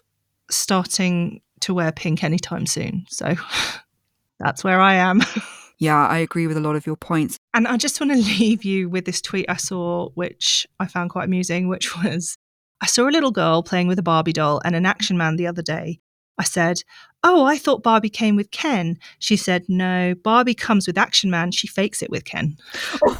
[0.49, 3.05] starting to wear pink anytime soon.
[3.09, 3.35] So
[4.39, 5.21] that's where I am.
[5.79, 7.37] yeah, I agree with a lot of your points.
[7.53, 11.11] And I just want to leave you with this tweet I saw, which I found
[11.11, 12.37] quite amusing, which was
[12.81, 15.47] I saw a little girl playing with a Barbie doll and an action man the
[15.47, 15.99] other day.
[16.37, 16.81] I said,
[17.23, 18.97] Oh, I thought Barbie came with Ken.
[19.19, 21.51] She said, No, Barbie comes with Action Man.
[21.51, 22.57] She fakes it with Ken.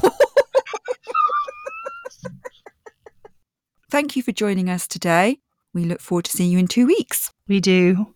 [3.92, 5.38] Thank you for joining us today.
[5.74, 7.32] We look forward to seeing you in two weeks.
[7.48, 8.14] We do.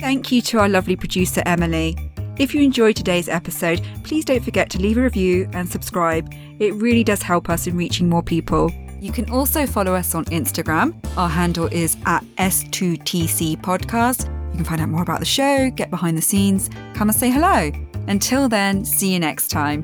[0.00, 1.96] Thank you to our lovely producer, Emily.
[2.38, 6.32] If you enjoyed today's episode, please don't forget to leave a review and subscribe.
[6.58, 8.70] It really does help us in reaching more people.
[9.02, 10.94] You can also follow us on Instagram.
[11.18, 14.26] Our handle is at S2TC Podcast.
[14.52, 17.28] You can find out more about the show, get behind the scenes, come and say
[17.28, 17.72] hello.
[18.06, 19.82] Until then, see you next time.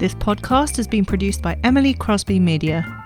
[0.00, 3.01] This podcast has been produced by Emily Crosby Media.